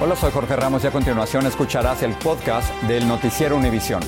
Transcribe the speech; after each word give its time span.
Hola, 0.00 0.16
soy 0.16 0.32
Jorge 0.32 0.56
Ramos 0.56 0.82
y 0.82 0.88
a 0.88 0.90
continuación 0.90 1.46
escucharás 1.46 2.02
el 2.02 2.14
podcast 2.14 2.74
del 2.82 3.06
Noticiero 3.06 3.56
Univisión. 3.56 4.02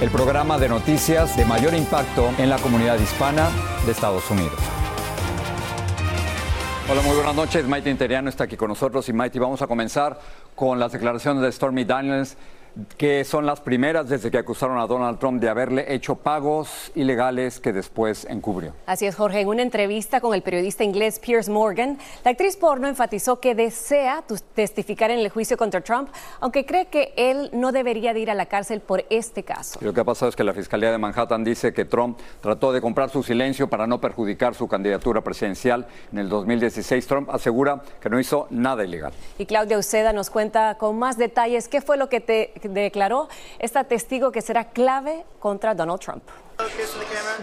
El 0.00 0.10
programa 0.10 0.58
de 0.58 0.68
noticias 0.68 1.36
de 1.36 1.44
mayor 1.44 1.72
impacto 1.72 2.30
en 2.36 2.50
la 2.50 2.58
comunidad 2.58 2.98
hispana 2.98 3.48
de 3.86 3.92
Estados 3.92 4.28
Unidos. 4.28 4.58
Hola, 6.90 7.00
muy 7.02 7.14
buenas 7.14 7.36
noches. 7.36 7.64
Maite 7.68 7.90
Interiano 7.90 8.28
está 8.28 8.44
aquí 8.44 8.56
con 8.56 8.68
nosotros 8.68 9.08
y 9.08 9.12
Maite, 9.12 9.38
vamos 9.38 9.62
a 9.62 9.68
comenzar 9.68 10.18
con 10.56 10.80
las 10.80 10.90
declaraciones 10.90 11.42
de 11.42 11.52
Stormy 11.52 11.84
Daniels 11.84 12.36
que 12.96 13.24
son 13.24 13.46
las 13.46 13.60
primeras 13.60 14.08
desde 14.08 14.30
que 14.30 14.38
acusaron 14.38 14.78
a 14.78 14.86
Donald 14.86 15.18
Trump 15.18 15.40
de 15.40 15.48
haberle 15.48 15.92
hecho 15.92 16.16
pagos 16.16 16.92
ilegales 16.94 17.60
que 17.60 17.72
después 17.72 18.26
encubrió. 18.28 18.72
Así 18.86 19.06
es, 19.06 19.14
Jorge. 19.14 19.40
En 19.40 19.48
una 19.48 19.62
entrevista 19.62 20.20
con 20.20 20.34
el 20.34 20.42
periodista 20.42 20.84
inglés 20.84 21.18
Piers 21.18 21.48
Morgan, 21.48 21.98
la 22.24 22.32
actriz 22.32 22.56
porno 22.56 22.88
enfatizó 22.88 23.40
que 23.40 23.54
desea 23.54 24.24
testificar 24.54 25.10
en 25.10 25.18
el 25.18 25.28
juicio 25.30 25.56
contra 25.56 25.80
Trump, 25.80 26.08
aunque 26.40 26.64
cree 26.66 26.86
que 26.86 27.12
él 27.16 27.50
no 27.52 27.72
debería 27.72 28.14
de 28.14 28.20
ir 28.20 28.30
a 28.30 28.34
la 28.34 28.46
cárcel 28.46 28.80
por 28.80 29.04
este 29.10 29.42
caso. 29.42 29.78
lo 29.82 29.92
que 29.92 30.00
ha 30.00 30.04
pasado 30.04 30.28
es 30.28 30.36
que 30.36 30.44
la 30.44 30.52
Fiscalía 30.52 30.90
de 30.90 30.98
Manhattan 30.98 31.44
dice 31.44 31.72
que 31.72 31.84
Trump 31.84 32.18
trató 32.40 32.72
de 32.72 32.80
comprar 32.80 33.10
su 33.10 33.22
silencio 33.22 33.68
para 33.68 33.86
no 33.86 34.00
perjudicar 34.00 34.54
su 34.54 34.68
candidatura 34.68 35.20
presidencial 35.22 35.86
en 36.12 36.18
el 36.18 36.28
2016. 36.28 37.06
Trump 37.06 37.30
asegura 37.30 37.82
que 38.00 38.08
no 38.08 38.20
hizo 38.20 38.46
nada 38.50 38.84
ilegal. 38.84 39.12
Y 39.38 39.46
Claudia 39.46 39.78
Uceda 39.78 40.12
nos 40.12 40.30
cuenta 40.30 40.76
con 40.76 40.98
más 40.98 41.16
detalles 41.16 41.68
qué 41.68 41.80
fue 41.80 41.96
lo 41.96 42.08
que 42.08 42.20
te 42.20 42.52
declaró 42.68 43.28
esta 43.58 43.84
testigo 43.84 44.32
que 44.32 44.42
será 44.42 44.70
clave 44.70 45.24
contra 45.38 45.74
Donald 45.74 46.00
Trump. 46.00 46.22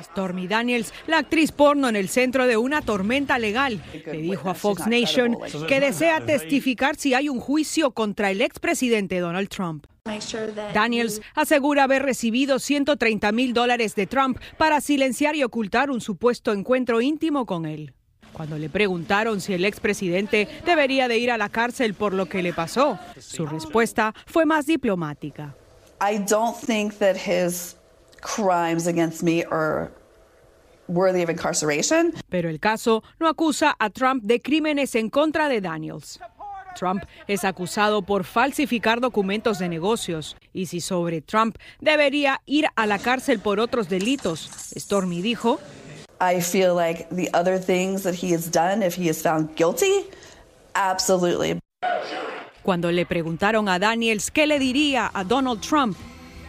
Stormy 0.03 0.47
Daniels, 0.47 0.93
la 1.07 1.19
actriz 1.19 1.51
porno 1.51 1.89
en 1.89 1.95
el 1.95 2.09
centro 2.09 2.45
de 2.45 2.57
una 2.57 2.81
tormenta 2.81 3.39
legal, 3.39 3.81
le 4.05 4.21
dijo 4.21 4.49
a 4.49 4.53
Fox 4.53 4.87
Nation 4.87 5.37
que 5.67 5.79
desea 5.79 6.21
testificar 6.25 6.95
si 6.97 7.13
hay 7.13 7.29
un 7.29 7.39
juicio 7.39 7.91
contra 7.91 8.29
el 8.31 8.41
expresidente 8.41 9.19
Donald 9.19 9.49
Trump. 9.49 9.85
Daniels 10.73 11.21
asegura 11.35 11.83
haber 11.83 12.03
recibido 12.03 12.59
130 12.59 13.31
mil 13.31 13.53
dólares 13.53 13.95
de 13.95 14.07
Trump 14.07 14.39
para 14.57 14.79
silenciar 14.81 15.35
y 15.35 15.43
ocultar 15.43 15.89
un 15.89 15.99
supuesto 15.99 16.53
encuentro 16.53 17.01
íntimo 17.01 17.45
con 17.45 17.65
él. 17.65 17.93
Cuando 18.37 18.59
le 18.59 18.69
preguntaron 18.69 19.41
si 19.41 19.55
el 19.55 19.65
expresidente 19.65 20.47
debería 20.63 21.07
de 21.07 21.17
ir 21.17 21.31
a 21.31 21.39
la 21.39 21.49
cárcel 21.49 21.95
por 21.95 22.13
lo 22.13 22.27
que 22.27 22.43
le 22.43 22.53
pasó, 22.53 22.99
su 23.19 23.47
respuesta 23.47 24.13
fue 24.27 24.45
más 24.45 24.67
diplomática. 24.67 25.55
I 25.99 26.19
don't 26.19 26.55
think 26.55 26.99
that 26.99 27.15
his 27.15 27.75
crimes 28.21 28.85
against 28.85 29.23
me 29.23 29.43
are 29.49 29.89
worthy 30.87 31.23
of 31.23 31.31
incarceration. 31.31 32.13
Pero 32.29 32.47
el 32.47 32.59
caso 32.59 33.01
no 33.19 33.27
acusa 33.27 33.75
a 33.79 33.89
Trump 33.89 34.21
de 34.21 34.39
crímenes 34.39 34.93
en 34.93 35.09
contra 35.09 35.49
de 35.49 35.59
Daniels. 35.59 36.19
Trump 36.77 37.05
es 37.27 37.43
acusado 37.43 38.03
por 38.03 38.23
falsificar 38.23 39.01
documentos 39.01 39.57
de 39.57 39.67
negocios 39.67 40.37
y 40.53 40.67
si 40.67 40.79
sobre 40.79 41.21
Trump 41.21 41.57
debería 41.81 42.41
ir 42.45 42.67
a 42.75 42.85
la 42.85 42.99
cárcel 42.99 43.39
por 43.39 43.59
otros 43.59 43.89
delitos, 43.89 44.47
Stormy 44.77 45.23
dijo, 45.23 45.59
I 46.19 46.41
feel 46.41 46.73
like 46.75 47.07
the 47.11 47.29
other 47.33 47.59
things 47.59 48.03
that 48.03 48.15
he 48.15 48.33
has 48.33 48.49
done, 48.51 48.83
if 48.83 48.97
he 48.97 49.09
is 49.09 49.21
found 49.21 49.55
guilty, 49.55 50.05
absolutely. 50.73 51.59
Cuando 52.63 52.91
le 52.91 53.05
preguntaron 53.05 53.69
a 53.69 53.79
Daniels 53.79 54.31
qué 54.31 54.45
le 54.47 54.59
diría 54.59 55.09
a 55.13 55.23
Donald 55.23 55.61
Trump, 55.61 55.95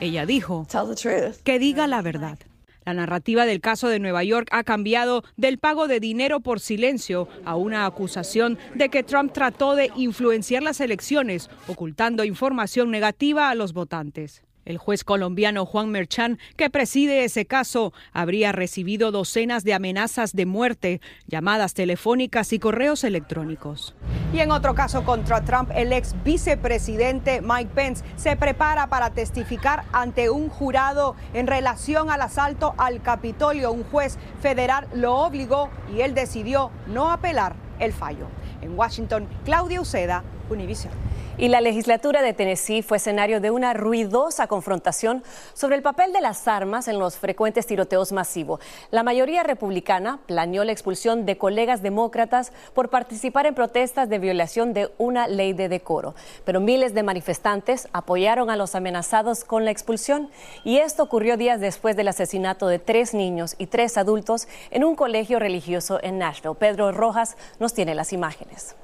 ella 0.00 0.26
dijo 0.26 0.66
Tell 0.70 0.88
the 0.88 0.96
truth. 0.96 1.42
que 1.44 1.58
diga 1.58 1.86
la 1.86 2.02
verdad. 2.02 2.38
La 2.84 2.94
narrativa 2.94 3.44
del 3.44 3.60
caso 3.60 3.88
de 3.88 3.98
Nueva 3.98 4.24
York 4.24 4.48
ha 4.50 4.64
cambiado 4.64 5.22
del 5.36 5.58
pago 5.58 5.88
de 5.88 6.00
dinero 6.00 6.40
por 6.40 6.58
silencio 6.58 7.28
a 7.44 7.54
una 7.54 7.84
acusación 7.84 8.58
de 8.74 8.88
que 8.88 9.02
Trump 9.02 9.32
trató 9.34 9.74
de 9.74 9.92
influenciar 9.94 10.62
las 10.62 10.80
elecciones, 10.80 11.50
ocultando 11.66 12.24
información 12.24 12.90
negativa 12.90 13.50
a 13.50 13.54
los 13.54 13.74
votantes. 13.74 14.42
El 14.68 14.76
juez 14.76 15.02
colombiano 15.02 15.64
Juan 15.64 15.88
Merchan, 15.88 16.38
que 16.58 16.68
preside 16.68 17.24
ese 17.24 17.46
caso, 17.46 17.94
habría 18.12 18.52
recibido 18.52 19.10
docenas 19.10 19.64
de 19.64 19.72
amenazas 19.72 20.34
de 20.34 20.44
muerte, 20.44 21.00
llamadas 21.26 21.72
telefónicas 21.72 22.52
y 22.52 22.58
correos 22.58 23.02
electrónicos. 23.02 23.94
Y 24.30 24.40
en 24.40 24.50
otro 24.50 24.74
caso 24.74 25.04
contra 25.04 25.42
Trump, 25.42 25.70
el 25.74 25.94
ex 25.94 26.14
vicepresidente 26.22 27.40
Mike 27.40 27.70
Pence 27.74 28.04
se 28.16 28.36
prepara 28.36 28.88
para 28.88 29.08
testificar 29.08 29.84
ante 29.90 30.28
un 30.28 30.50
jurado 30.50 31.16
en 31.32 31.46
relación 31.46 32.10
al 32.10 32.20
asalto 32.20 32.74
al 32.76 33.00
Capitolio. 33.00 33.72
Un 33.72 33.84
juez 33.84 34.18
federal 34.42 34.86
lo 34.92 35.16
obligó 35.16 35.70
y 35.96 36.02
él 36.02 36.14
decidió 36.14 36.70
no 36.88 37.10
apelar 37.10 37.56
el 37.78 37.94
fallo. 37.94 38.26
En 38.60 38.78
Washington, 38.78 39.28
Claudia 39.46 39.80
Uceda, 39.80 40.24
Univision. 40.50 41.07
Y 41.40 41.46
la 41.46 41.60
legislatura 41.60 42.20
de 42.20 42.32
Tennessee 42.32 42.82
fue 42.82 42.96
escenario 42.96 43.40
de 43.40 43.52
una 43.52 43.72
ruidosa 43.72 44.48
confrontación 44.48 45.22
sobre 45.54 45.76
el 45.76 45.82
papel 45.82 46.12
de 46.12 46.20
las 46.20 46.48
armas 46.48 46.88
en 46.88 46.98
los 46.98 47.16
frecuentes 47.16 47.64
tiroteos 47.64 48.10
masivos. 48.10 48.58
La 48.90 49.04
mayoría 49.04 49.44
republicana 49.44 50.18
planeó 50.26 50.64
la 50.64 50.72
expulsión 50.72 51.26
de 51.26 51.38
colegas 51.38 51.80
demócratas 51.80 52.50
por 52.74 52.90
participar 52.90 53.46
en 53.46 53.54
protestas 53.54 54.08
de 54.08 54.18
violación 54.18 54.72
de 54.72 54.90
una 54.98 55.28
ley 55.28 55.52
de 55.52 55.68
decoro. 55.68 56.16
Pero 56.44 56.58
miles 56.58 56.92
de 56.92 57.04
manifestantes 57.04 57.86
apoyaron 57.92 58.50
a 58.50 58.56
los 58.56 58.74
amenazados 58.74 59.44
con 59.44 59.64
la 59.64 59.70
expulsión 59.70 60.30
y 60.64 60.78
esto 60.78 61.04
ocurrió 61.04 61.36
días 61.36 61.60
después 61.60 61.94
del 61.94 62.08
asesinato 62.08 62.66
de 62.66 62.80
tres 62.80 63.14
niños 63.14 63.54
y 63.58 63.66
tres 63.66 63.96
adultos 63.96 64.48
en 64.72 64.82
un 64.82 64.96
colegio 64.96 65.38
religioso 65.38 66.00
en 66.02 66.18
Nashville. 66.18 66.56
Pedro 66.56 66.90
Rojas 66.90 67.36
nos 67.60 67.74
tiene 67.74 67.94
las 67.94 68.12
imágenes. 68.12 68.74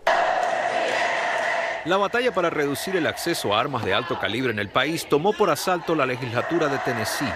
La 1.85 1.99
batalla 1.99 2.33
para 2.33 2.49
reducir 2.49 2.97
el 2.97 3.07
acceso 3.07 3.55
a 3.55 3.61
armas 3.61 3.85
de 3.85 3.93
alto 3.93 4.19
calibre 4.19 4.51
en 4.51 4.59
el 4.59 4.71
país 4.71 5.07
tomó 5.07 5.35
por 5.35 5.51
asalto 5.51 5.95
la 5.95 6.07
legislatura 6.07 6.69
de 6.69 6.79
Tennessee. 6.79 7.31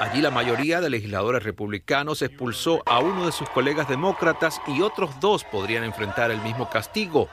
Allí 0.00 0.22
la 0.22 0.30
mayoría 0.30 0.80
de 0.80 0.88
legisladores 0.88 1.42
republicanos 1.42 2.22
expulsó 2.22 2.82
a 2.86 3.00
uno 3.00 3.26
de 3.26 3.32
sus 3.32 3.50
colegas 3.50 3.86
demócratas 3.86 4.62
y 4.66 4.80
otros 4.80 5.20
dos 5.20 5.44
podrían 5.44 5.84
enfrentar 5.84 6.30
el 6.30 6.40
mismo 6.40 6.70
castigo, 6.70 7.28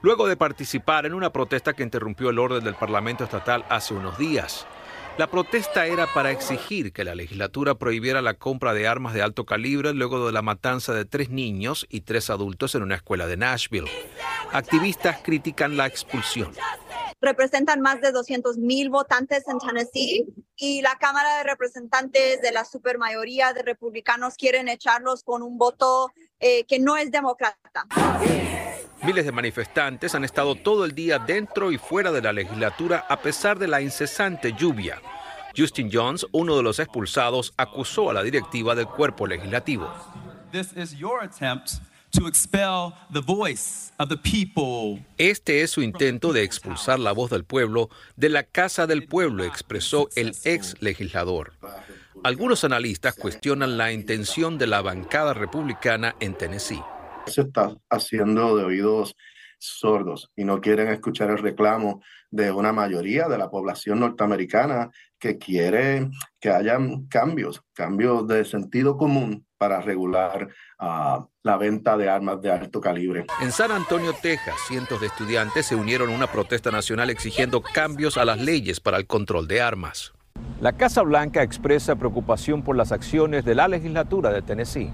luego 0.00 0.28
de 0.28 0.36
participar 0.36 1.06
en 1.06 1.14
una 1.14 1.30
protesta 1.30 1.72
que 1.72 1.82
interrumpió 1.82 2.30
el 2.30 2.38
orden 2.38 2.62
del 2.62 2.76
Parlamento 2.76 3.24
estatal 3.24 3.64
hace 3.68 3.92
unos 3.92 4.16
días. 4.16 4.68
La 5.20 5.30
protesta 5.30 5.84
era 5.84 6.06
para 6.14 6.30
exigir 6.30 6.94
que 6.94 7.04
la 7.04 7.14
legislatura 7.14 7.74
prohibiera 7.74 8.22
la 8.22 8.38
compra 8.38 8.72
de 8.72 8.88
armas 8.88 9.12
de 9.12 9.20
alto 9.20 9.44
calibre 9.44 9.92
luego 9.92 10.24
de 10.24 10.32
la 10.32 10.40
matanza 10.40 10.94
de 10.94 11.04
tres 11.04 11.28
niños 11.28 11.86
y 11.90 12.00
tres 12.00 12.30
adultos 12.30 12.74
en 12.74 12.82
una 12.82 12.94
escuela 12.94 13.26
de 13.26 13.36
Nashville. 13.36 13.90
Activistas 14.50 15.18
critican 15.22 15.76
la 15.76 15.86
expulsión. 15.86 16.54
Representan 17.20 17.82
más 17.82 18.00
de 18.00 18.12
200 18.12 18.56
mil 18.56 18.88
votantes 18.88 19.46
en 19.46 19.58
Tennessee 19.58 20.24
y 20.56 20.80
la 20.80 20.96
Cámara 20.98 21.36
de 21.36 21.44
Representantes 21.44 22.40
de 22.40 22.52
la 22.52 22.64
supermayoría 22.64 23.52
de 23.52 23.60
republicanos 23.60 24.36
quieren 24.36 24.68
echarlos 24.68 25.22
con 25.22 25.42
un 25.42 25.58
voto 25.58 26.10
eh, 26.38 26.64
que 26.64 26.78
no 26.78 26.96
es 26.96 27.10
demócrata. 27.10 27.84
Miles 29.02 29.24
de 29.24 29.32
manifestantes 29.32 30.14
han 30.14 30.24
estado 30.24 30.54
todo 30.56 30.84
el 30.84 30.94
día 30.94 31.18
dentro 31.18 31.72
y 31.72 31.78
fuera 31.78 32.12
de 32.12 32.20
la 32.20 32.34
legislatura 32.34 33.06
a 33.08 33.20
pesar 33.20 33.58
de 33.58 33.66
la 33.66 33.80
incesante 33.80 34.52
lluvia. 34.52 35.00
Justin 35.56 35.88
Jones, 35.90 36.26
uno 36.32 36.56
de 36.56 36.62
los 36.62 36.78
expulsados, 36.78 37.54
acusó 37.56 38.10
a 38.10 38.12
la 38.12 38.22
directiva 38.22 38.74
del 38.74 38.86
cuerpo 38.86 39.26
legislativo. 39.26 39.90
Este 45.16 45.62
es 45.62 45.70
su 45.70 45.80
intento 45.80 46.32
de 46.34 46.42
expulsar 46.42 46.98
la 46.98 47.12
voz 47.12 47.30
del 47.30 47.44
pueblo 47.44 47.88
de 48.16 48.28
la 48.28 48.42
casa 48.42 48.86
del 48.86 49.06
pueblo, 49.06 49.44
expresó 49.44 50.10
el 50.14 50.34
ex 50.44 50.76
legislador. 50.80 51.54
Algunos 52.22 52.64
analistas 52.64 53.14
cuestionan 53.14 53.78
la 53.78 53.92
intención 53.92 54.58
de 54.58 54.66
la 54.66 54.82
bancada 54.82 55.32
republicana 55.32 56.16
en 56.20 56.34
Tennessee 56.34 56.82
se 57.30 57.42
está 57.42 57.74
haciendo 57.88 58.56
de 58.56 58.64
oídos 58.64 59.14
sordos 59.58 60.30
y 60.34 60.44
no 60.44 60.60
quieren 60.60 60.88
escuchar 60.88 61.30
el 61.30 61.38
reclamo 61.38 62.02
de 62.30 62.50
una 62.50 62.72
mayoría 62.72 63.28
de 63.28 63.38
la 63.38 63.50
población 63.50 64.00
norteamericana 64.00 64.90
que 65.18 65.38
quiere 65.38 66.08
que 66.40 66.50
haya 66.50 66.78
cambios, 67.08 67.62
cambios 67.74 68.26
de 68.26 68.44
sentido 68.44 68.96
común 68.96 69.46
para 69.58 69.82
regular 69.82 70.48
ah, 70.78 71.26
la 71.42 71.56
venta 71.58 71.98
de 71.98 72.08
armas 72.08 72.40
de 72.40 72.50
alto 72.50 72.80
calibre. 72.80 73.26
En 73.42 73.52
San 73.52 73.70
Antonio, 73.70 74.14
Texas, 74.14 74.54
cientos 74.66 75.00
de 75.02 75.08
estudiantes 75.08 75.66
se 75.66 75.74
unieron 75.74 76.10
a 76.10 76.14
una 76.14 76.32
protesta 76.32 76.70
nacional 76.70 77.10
exigiendo 77.10 77.60
cambios 77.60 78.16
a 78.16 78.24
las 78.24 78.40
leyes 78.40 78.80
para 78.80 78.96
el 78.96 79.06
control 79.06 79.46
de 79.46 79.60
armas. 79.60 80.14
La 80.62 80.72
Casa 80.72 81.02
Blanca 81.02 81.42
expresa 81.42 81.96
preocupación 81.96 82.62
por 82.62 82.76
las 82.76 82.92
acciones 82.92 83.44
de 83.44 83.54
la 83.54 83.68
legislatura 83.68 84.30
de 84.30 84.40
Tennessee. 84.40 84.90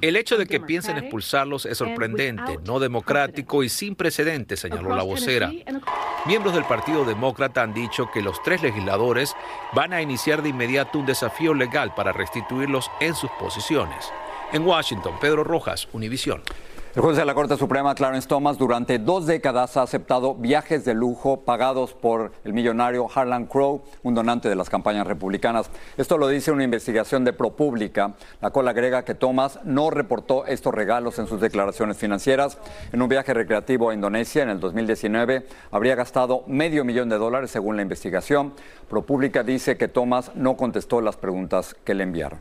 El 0.00 0.16
hecho 0.16 0.36
de 0.36 0.46
que 0.46 0.60
piensen 0.60 0.98
expulsarlos 0.98 1.66
es 1.66 1.78
sorprendente, 1.78 2.58
no 2.64 2.78
democrático 2.78 3.62
y 3.62 3.68
sin 3.68 3.94
precedentes, 3.94 4.60
señaló 4.60 4.94
la 4.94 5.02
vocera. 5.02 5.50
Miembros 6.26 6.54
del 6.54 6.64
Partido 6.64 7.04
Demócrata 7.04 7.62
han 7.62 7.74
dicho 7.74 8.10
que 8.12 8.22
los 8.22 8.42
tres 8.42 8.62
legisladores 8.62 9.34
van 9.72 9.92
a 9.92 10.02
iniciar 10.02 10.42
de 10.42 10.50
inmediato 10.50 10.98
un 10.98 11.06
desafío 11.06 11.54
legal 11.54 11.94
para 11.94 12.12
restituirlos 12.12 12.90
en 13.00 13.14
sus 13.14 13.30
posiciones. 13.32 14.12
En 14.52 14.66
Washington, 14.66 15.14
Pedro 15.20 15.44
Rojas, 15.44 15.88
Univisión. 15.92 16.42
El 16.92 17.02
juez 17.02 17.16
de 17.16 17.24
la 17.24 17.34
Corte 17.34 17.56
Suprema, 17.56 17.94
Clarence 17.94 18.26
Thomas, 18.26 18.58
durante 18.58 18.98
dos 18.98 19.24
décadas 19.24 19.76
ha 19.76 19.82
aceptado 19.82 20.34
viajes 20.34 20.84
de 20.84 20.92
lujo 20.92 21.42
pagados 21.42 21.94
por 21.94 22.32
el 22.42 22.52
millonario 22.52 23.06
Harlan 23.14 23.46
Crow, 23.46 23.82
un 24.02 24.16
donante 24.16 24.48
de 24.48 24.56
las 24.56 24.68
campañas 24.68 25.06
republicanas. 25.06 25.70
Esto 25.96 26.18
lo 26.18 26.26
dice 26.26 26.50
una 26.50 26.64
investigación 26.64 27.24
de 27.24 27.32
ProPublica, 27.32 28.16
la 28.40 28.50
cual 28.50 28.66
agrega 28.66 29.04
que 29.04 29.14
Thomas 29.14 29.60
no 29.62 29.90
reportó 29.90 30.46
estos 30.46 30.74
regalos 30.74 31.20
en 31.20 31.28
sus 31.28 31.40
declaraciones 31.40 31.96
financieras. 31.96 32.58
En 32.92 33.02
un 33.02 33.08
viaje 33.08 33.34
recreativo 33.34 33.90
a 33.90 33.94
Indonesia 33.94 34.42
en 34.42 34.48
el 34.48 34.58
2019 34.58 35.46
habría 35.70 35.94
gastado 35.94 36.42
medio 36.48 36.84
millón 36.84 37.08
de 37.08 37.18
dólares 37.18 37.52
según 37.52 37.76
la 37.76 37.82
investigación. 37.82 38.52
ProPublica 38.88 39.44
dice 39.44 39.76
que 39.76 39.86
Thomas 39.86 40.32
no 40.34 40.56
contestó 40.56 41.00
las 41.00 41.16
preguntas 41.16 41.76
que 41.84 41.94
le 41.94 42.02
enviaron. 42.02 42.40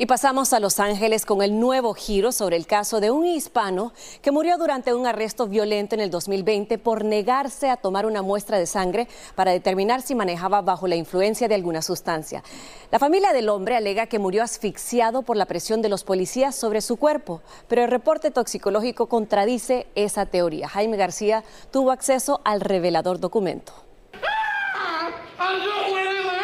Y 0.00 0.06
pasamos 0.06 0.52
a 0.52 0.60
Los 0.60 0.78
Ángeles 0.78 1.26
con 1.26 1.42
el 1.42 1.58
nuevo 1.58 1.92
giro 1.92 2.30
sobre 2.30 2.56
el 2.56 2.68
caso 2.68 3.00
de 3.00 3.10
un 3.10 3.26
hispano 3.26 3.92
que 4.22 4.30
murió 4.30 4.56
durante 4.56 4.94
un 4.94 5.08
arresto 5.08 5.48
violento 5.48 5.96
en 5.96 6.00
el 6.00 6.08
2020 6.08 6.78
por 6.78 7.04
negarse 7.04 7.68
a 7.68 7.76
tomar 7.76 8.06
una 8.06 8.22
muestra 8.22 8.60
de 8.60 8.66
sangre 8.66 9.08
para 9.34 9.50
determinar 9.50 10.00
si 10.02 10.14
manejaba 10.14 10.62
bajo 10.62 10.86
la 10.86 10.94
influencia 10.94 11.48
de 11.48 11.56
alguna 11.56 11.82
sustancia. 11.82 12.44
La 12.92 13.00
familia 13.00 13.32
del 13.32 13.48
hombre 13.48 13.74
alega 13.74 14.06
que 14.06 14.20
murió 14.20 14.44
asfixiado 14.44 15.22
por 15.22 15.36
la 15.36 15.46
presión 15.46 15.82
de 15.82 15.88
los 15.88 16.04
policías 16.04 16.54
sobre 16.54 16.80
su 16.80 16.96
cuerpo, 16.96 17.42
pero 17.66 17.82
el 17.82 17.90
reporte 17.90 18.30
toxicológico 18.30 19.08
contradice 19.08 19.88
esa 19.96 20.26
teoría. 20.26 20.68
Jaime 20.68 20.96
García 20.96 21.42
tuvo 21.72 21.90
acceso 21.90 22.40
al 22.44 22.60
revelador 22.60 23.18
documento. 23.18 23.87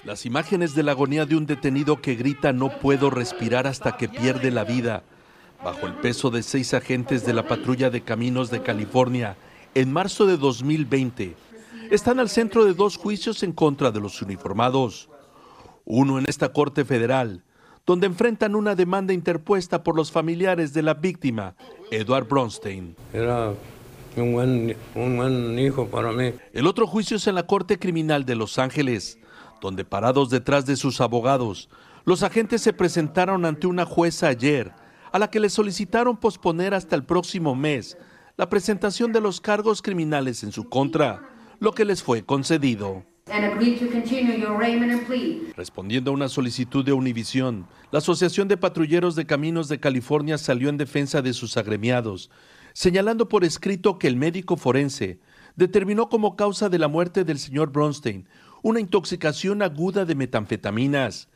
Las 0.04 0.26
imágenes 0.26 0.74
de 0.74 0.82
la 0.82 0.92
agonía 0.92 1.24
de 1.24 1.34
un 1.34 1.46
detenido 1.46 2.02
que 2.02 2.14
grita 2.14 2.52
no 2.52 2.78
puedo 2.78 3.08
respirar 3.08 3.66
hasta 3.66 3.96
que 3.96 4.06
pierde 4.06 4.50
la 4.50 4.64
vida, 4.64 5.02
bajo 5.64 5.86
el 5.86 5.94
peso 5.94 6.30
de 6.30 6.42
seis 6.42 6.74
agentes 6.74 7.24
de 7.24 7.32
la 7.32 7.48
patrulla 7.48 7.88
de 7.88 8.02
caminos 8.02 8.50
de 8.50 8.62
California 8.62 9.36
en 9.74 9.90
marzo 9.90 10.26
de 10.26 10.36
2020, 10.36 11.34
están 11.90 12.20
al 12.20 12.28
centro 12.28 12.66
de 12.66 12.74
dos 12.74 12.98
juicios 12.98 13.42
en 13.42 13.52
contra 13.52 13.90
de 13.90 14.00
los 14.00 14.20
uniformados. 14.20 15.08
Uno 15.86 16.18
en 16.18 16.26
esta 16.28 16.52
Corte 16.52 16.84
Federal, 16.84 17.42
donde 17.86 18.06
enfrentan 18.06 18.54
una 18.54 18.74
demanda 18.74 19.14
interpuesta 19.14 19.82
por 19.82 19.96
los 19.96 20.12
familiares 20.12 20.74
de 20.74 20.82
la 20.82 20.94
víctima, 20.94 21.54
Edward 21.90 22.28
Bronstein. 22.28 22.94
Era 23.12 23.54
un 24.16 24.32
buen, 24.34 24.76
un 24.94 25.16
buen 25.16 25.58
hijo 25.58 25.86
para 25.86 26.12
mí. 26.12 26.32
El 26.52 26.66
otro 26.66 26.86
juicio 26.86 27.16
es 27.16 27.26
en 27.26 27.34
la 27.36 27.46
Corte 27.46 27.78
Criminal 27.78 28.26
de 28.26 28.36
Los 28.36 28.58
Ángeles, 28.58 29.18
donde 29.64 29.86
parados 29.86 30.28
detrás 30.28 30.66
de 30.66 30.76
sus 30.76 31.00
abogados, 31.00 31.70
los 32.04 32.22
agentes 32.22 32.60
se 32.60 32.74
presentaron 32.74 33.46
ante 33.46 33.66
una 33.66 33.86
jueza 33.86 34.28
ayer, 34.28 34.74
a 35.10 35.18
la 35.18 35.30
que 35.30 35.40
le 35.40 35.48
solicitaron 35.48 36.18
posponer 36.18 36.74
hasta 36.74 36.94
el 36.96 37.04
próximo 37.04 37.54
mes 37.54 37.96
la 38.36 38.50
presentación 38.50 39.10
de 39.10 39.22
los 39.22 39.40
cargos 39.40 39.80
criminales 39.80 40.44
en 40.44 40.52
su 40.52 40.68
contra, 40.68 41.30
lo 41.60 41.72
que 41.72 41.86
les 41.86 42.02
fue 42.02 42.26
concedido. 42.26 43.06
Respondiendo 45.56 46.10
a 46.10 46.14
una 46.14 46.28
solicitud 46.28 46.84
de 46.84 46.92
Univisión, 46.92 47.66
la 47.90 48.00
Asociación 48.00 48.48
de 48.48 48.58
Patrulleros 48.58 49.16
de 49.16 49.24
Caminos 49.24 49.68
de 49.68 49.80
California 49.80 50.36
salió 50.36 50.68
en 50.68 50.76
defensa 50.76 51.22
de 51.22 51.32
sus 51.32 51.56
agremiados, 51.56 52.30
señalando 52.74 53.30
por 53.30 53.44
escrito 53.44 53.98
que 53.98 54.08
el 54.08 54.16
médico 54.16 54.58
forense 54.58 55.20
determinó 55.56 56.08
como 56.08 56.36
causa 56.36 56.68
de 56.68 56.78
la 56.78 56.88
muerte 56.88 57.24
del 57.24 57.38
señor 57.38 57.70
Bronstein 57.70 58.26
una 58.64 58.80
intoxicación 58.80 59.60
aguda 59.60 60.06
de 60.06 60.14
metanfetaminas 60.14 61.28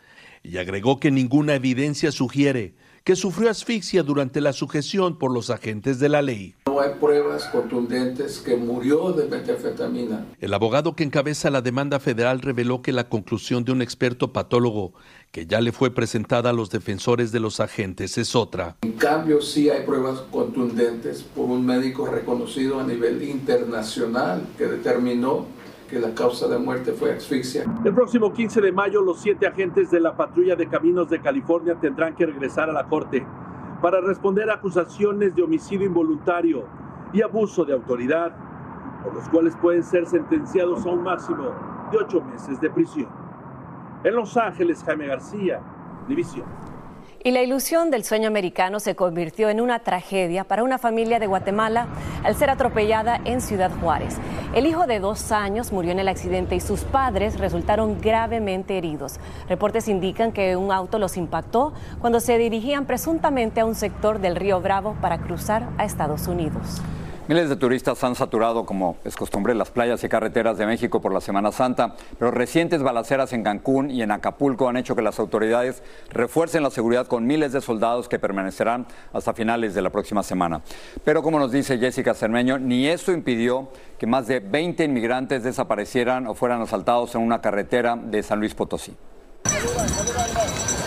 y 0.43 0.57
agregó 0.57 0.99
que 0.99 1.11
ninguna 1.11 1.57
evidencia 1.57 2.11
sugiere 2.11 2.75
que 3.05 3.17
sufrió 3.17 3.51
asfixia 3.51 4.03
durante 4.03 4.41
la 4.41 4.53
sujeción 4.53 5.19
por 5.19 5.33
los 5.33 5.51
agentes 5.51 5.99
de 5.99 6.09
la 6.09 6.21
ley. 6.21 6.55
No 6.67 6.81
hay 6.81 6.91
pruebas 7.01 7.45
contundentes 7.47 8.39
que 8.39 8.57
murió 8.57 9.13
de 9.13 9.27
metanfetamina. 9.27 10.27
El 10.41 10.53
abogado 10.53 10.95
que 10.95 11.05
encabeza 11.05 11.51
la 11.51 11.63
demanda 11.63 12.01
federal 12.01 12.41
reveló 12.41 12.83
que 12.83 12.93
la 12.93 13.09
conclusión 13.09 13.65
de 13.65 13.73
un 13.73 13.83
experto 13.83 14.33
patólogo 14.33 14.93
que 15.31 15.47
ya 15.47 15.61
le 15.61 15.73
fue 15.73 15.95
presentada 15.95 16.51
a 16.51 16.53
los 16.55 16.71
defensores 16.71 17.33
de 17.33 17.41
los 17.41 17.61
agentes 17.61 18.19
es 18.19 18.35
otra. 18.35 18.77
En 18.83 18.93
cambio, 18.93 19.41
sí 19.41 19.71
hay 19.71 19.85
pruebas 19.85 20.21
contundentes 20.31 21.23
por 21.23 21.47
un 21.47 21.65
médico 21.65 22.07
reconocido 22.07 22.81
a 22.81 22.85
nivel 22.85 23.23
internacional 23.23 24.47
que 24.57 24.67
determinó 24.67 25.47
que 25.89 25.99
la 25.99 26.15
causa 26.15 26.47
de 26.47 26.59
muerte 26.59 26.93
fue 26.93 27.13
asfixia. 27.13 27.65
El 27.85 27.95
próximo 27.95 28.33
15 28.33 28.61
de 28.61 28.71
mayo, 28.71 29.03
los 29.03 29.21
siete 29.21 29.47
agentes 29.47 29.91
de 29.91 30.01
la 30.01 30.17
patrulla 30.17 30.55
de 30.55 30.69
caminos 30.69 31.09
de 31.09 31.21
California 31.21 31.75
tendrán 31.81 32.15
que 32.15 32.27
regresar 32.27 32.69
a 32.69 32.73
la 32.73 32.87
corte 32.87 33.27
para 33.81 34.01
responder 34.01 34.51
a 34.51 34.55
acusaciones 34.55 35.35
de 35.35 35.43
homicidio 35.43 35.87
involuntario 35.87 36.65
y 37.13 37.23
abuso 37.23 37.65
de 37.65 37.73
autoridad, 37.73 38.37
por 39.03 39.15
los 39.15 39.29
cuales 39.29 39.57
pueden 39.57 39.83
ser 39.83 40.07
sentenciados 40.07 40.85
a 40.85 40.91
un 40.91 41.03
máximo 41.03 41.51
de 41.91 41.99
ocho 41.99 42.21
meses 42.21 42.61
de 42.61 42.71
prisión. 42.71 43.09
En 44.05 44.15
Los 44.15 44.37
Ángeles, 44.37 44.85
Jaime 44.85 45.07
García, 45.07 45.61
División. 46.07 46.45
Y 47.25 47.33
la 47.33 47.43
ilusión 47.43 47.91
del 47.91 48.05
sueño 48.05 48.29
americano 48.29 48.79
se 48.79 48.95
convirtió 48.95 49.49
en 49.51 49.61
una 49.61 49.81
tragedia 49.81 50.45
para 50.45 50.63
una 50.63 50.79
familia 50.79 51.19
de 51.19 51.27
Guatemala 51.27 51.89
al 52.23 52.37
ser 52.37 52.49
atropellada 52.49 53.21
en 53.25 53.41
Ciudad 53.41 53.73
Juárez. 53.81 54.17
El 54.55 54.67
hijo 54.67 54.87
de 54.87 55.01
dos 55.01 55.33
años 55.33 55.73
murió 55.73 55.91
en 55.91 55.99
el 55.99 56.07
accidente 56.07 56.55
y 56.55 56.61
sus 56.61 56.83
padres 56.83 57.41
resultaron 57.41 58.01
gravemente 58.01 58.79
heridos. 58.79 59.19
Reportes 59.49 59.89
indican 59.89 60.31
que 60.31 60.55
un 60.55 60.71
auto 60.71 61.01
los 61.01 61.17
impactó 61.17 61.73
cuando 62.01 62.21
se 62.21 62.39
dirigían 62.39 62.87
presuntamente 62.87 63.61
a 63.61 63.65
un 63.65 63.75
sector 63.75 64.21
del 64.21 64.37
río 64.37 64.61
Bravo 64.61 64.97
para 65.01 65.19
cruzar 65.19 65.69
a 65.77 65.85
Estados 65.85 66.29
Unidos. 66.29 66.81
Miles 67.29 67.51
de 67.51 67.57
turistas 67.57 68.03
han 68.05 68.15
saturado, 68.15 68.65
como 68.65 68.97
es 69.05 69.15
costumbre, 69.15 69.55
las 69.55 69.71
playas 69.71 70.03
y 70.03 70.09
carreteras 70.09 70.57
de 70.57 70.65
México 70.65 71.03
por 71.03 71.13
la 71.13 71.21
Semana 71.21 71.53
Santa, 71.53 71.95
pero 72.19 72.31
recientes 72.31 72.83
balaceras 72.83 73.35
en 73.35 73.45
Cancún 73.45 73.91
y 73.91 74.01
en 74.01 74.13
Acapulco 74.13 74.67
han 74.67 74.79
hecho 74.79 74.97
que 74.97 75.03
las 75.03 75.19
autoridades 75.19 75.83
refuercen 76.09 76.63
la 76.63 76.71
seguridad 76.71 77.07
con 77.07 77.27
miles 77.27 77.53
de 77.53 77.61
soldados 77.61 78.09
que 78.09 78.19
permanecerán 78.19 78.87
hasta 79.13 79.35
finales 79.35 79.75
de 79.75 79.83
la 79.83 79.91
próxima 79.91 80.23
semana. 80.23 80.63
Pero 81.05 81.23
como 81.23 81.39
nos 81.39 81.53
dice 81.53 81.77
Jessica 81.77 82.15
Cermeño, 82.15 82.59
ni 82.59 82.87
eso 82.87 83.13
impidió 83.13 83.69
que 83.99 84.07
más 84.07 84.27
de 84.27 84.41
20 84.41 84.85
inmigrantes 84.85 85.43
desaparecieran 85.43 86.29
o 86.29 86.35
fueran 86.35 86.63
asaltados 86.63 87.15
en 87.15 87.21
una 87.21 87.43
carretera 87.43 87.95
de 87.97 88.23
San 88.23 88.41
Luis 88.41 88.55
Potosí. 88.55 88.97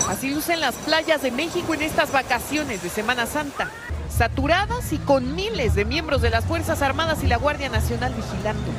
Así 0.10 0.34
lucen 0.34 0.60
las 0.60 0.74
playas 0.74 1.22
de 1.22 1.30
México 1.30 1.76
en 1.76 1.84
estas 1.84 2.12
vacaciones 2.12 2.82
de 2.82 2.90
Semana 2.90 3.28
Santa 3.28 3.70
saturadas 4.12 4.94
y 4.94 4.98
con 4.98 5.36
miles 5.36 5.76
de 5.76 5.86
miembros 5.86 6.22
de 6.22 6.30
las 6.30 6.46
Fuerzas 6.46 6.82
Armadas 6.82 7.24
y 7.24 7.28
la 7.28 7.38
Guardia 7.38 7.70
Nacional 7.70 8.14
vigilando. 8.14 8.72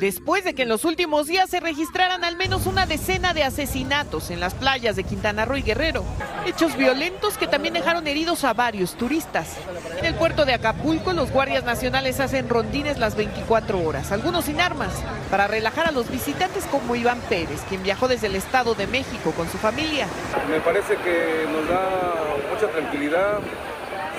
Después 0.00 0.44
de 0.44 0.54
que 0.54 0.62
en 0.62 0.68
los 0.68 0.84
últimos 0.84 1.26
días 1.26 1.50
se 1.50 1.60
registraran 1.60 2.24
al 2.24 2.36
menos 2.36 2.66
una 2.66 2.86
decena 2.86 3.34
de 3.34 3.44
asesinatos 3.44 4.30
en 4.30 4.40
las 4.40 4.54
playas 4.54 4.96
de 4.96 5.04
Quintana 5.04 5.44
Roo 5.44 5.56
y 5.56 5.62
Guerrero, 5.62 6.04
hechos 6.46 6.76
violentos 6.76 7.38
que 7.38 7.46
también 7.46 7.74
dejaron 7.74 8.06
heridos 8.06 8.44
a 8.44 8.52
varios 8.52 8.94
turistas. 8.96 9.56
En 9.98 10.04
el 10.04 10.14
puerto 10.14 10.44
de 10.44 10.54
Acapulco, 10.54 11.12
los 11.12 11.30
guardias 11.30 11.64
nacionales 11.64 12.20
hacen 12.20 12.48
rondines 12.48 12.98
las 12.98 13.16
24 13.16 13.80
horas, 13.80 14.12
algunos 14.12 14.46
sin 14.46 14.60
armas, 14.60 14.92
para 15.30 15.46
relajar 15.46 15.88
a 15.88 15.92
los 15.92 16.10
visitantes 16.10 16.64
como 16.64 16.96
Iván 16.96 17.20
Pérez, 17.28 17.60
quien 17.68 17.82
viajó 17.82 18.08
desde 18.08 18.26
el 18.26 18.36
Estado 18.36 18.74
de 18.74 18.86
México 18.86 19.32
con 19.32 19.48
su 19.48 19.58
familia. 19.58 20.06
Me 20.50 20.60
parece 20.60 20.96
que 20.96 21.46
nos 21.52 21.68
da 21.68 22.14
mucha 22.52 22.66
tranquilidad 22.68 23.38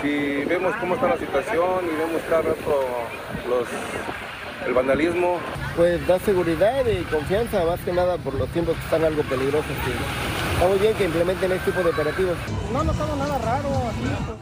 si 0.02 0.44
vemos 0.46 0.76
cómo 0.78 0.96
está 0.96 1.08
la 1.08 1.18
situación 1.18 1.86
y 1.86 1.96
vemos 1.96 2.22
cada 2.30 2.42
rato 2.42 2.88
los, 3.48 3.68
el 4.66 4.74
vandalismo. 4.74 5.40
Pues 5.76 6.06
da 6.08 6.20
seguridad 6.20 6.86
y 6.86 7.04
confianza, 7.04 7.66
más 7.66 7.80
que 7.82 7.92
nada 7.92 8.18
por 8.18 8.34
los 8.36 8.48
tiempos 8.50 8.76
que 8.76 8.84
están 8.84 9.04
algo 9.04 9.24
peligrosos. 9.24 9.72
Está 10.54 10.68
muy 10.68 10.78
bien 10.80 10.94
que 10.96 11.06
implementen 11.06 11.52
este 11.52 11.72
tipo 11.72 11.84
de 11.84 11.90
operativos. 11.90 12.38
No 12.72 12.84
notamos 12.84 13.18
nada 13.18 13.38
raro. 13.40 13.70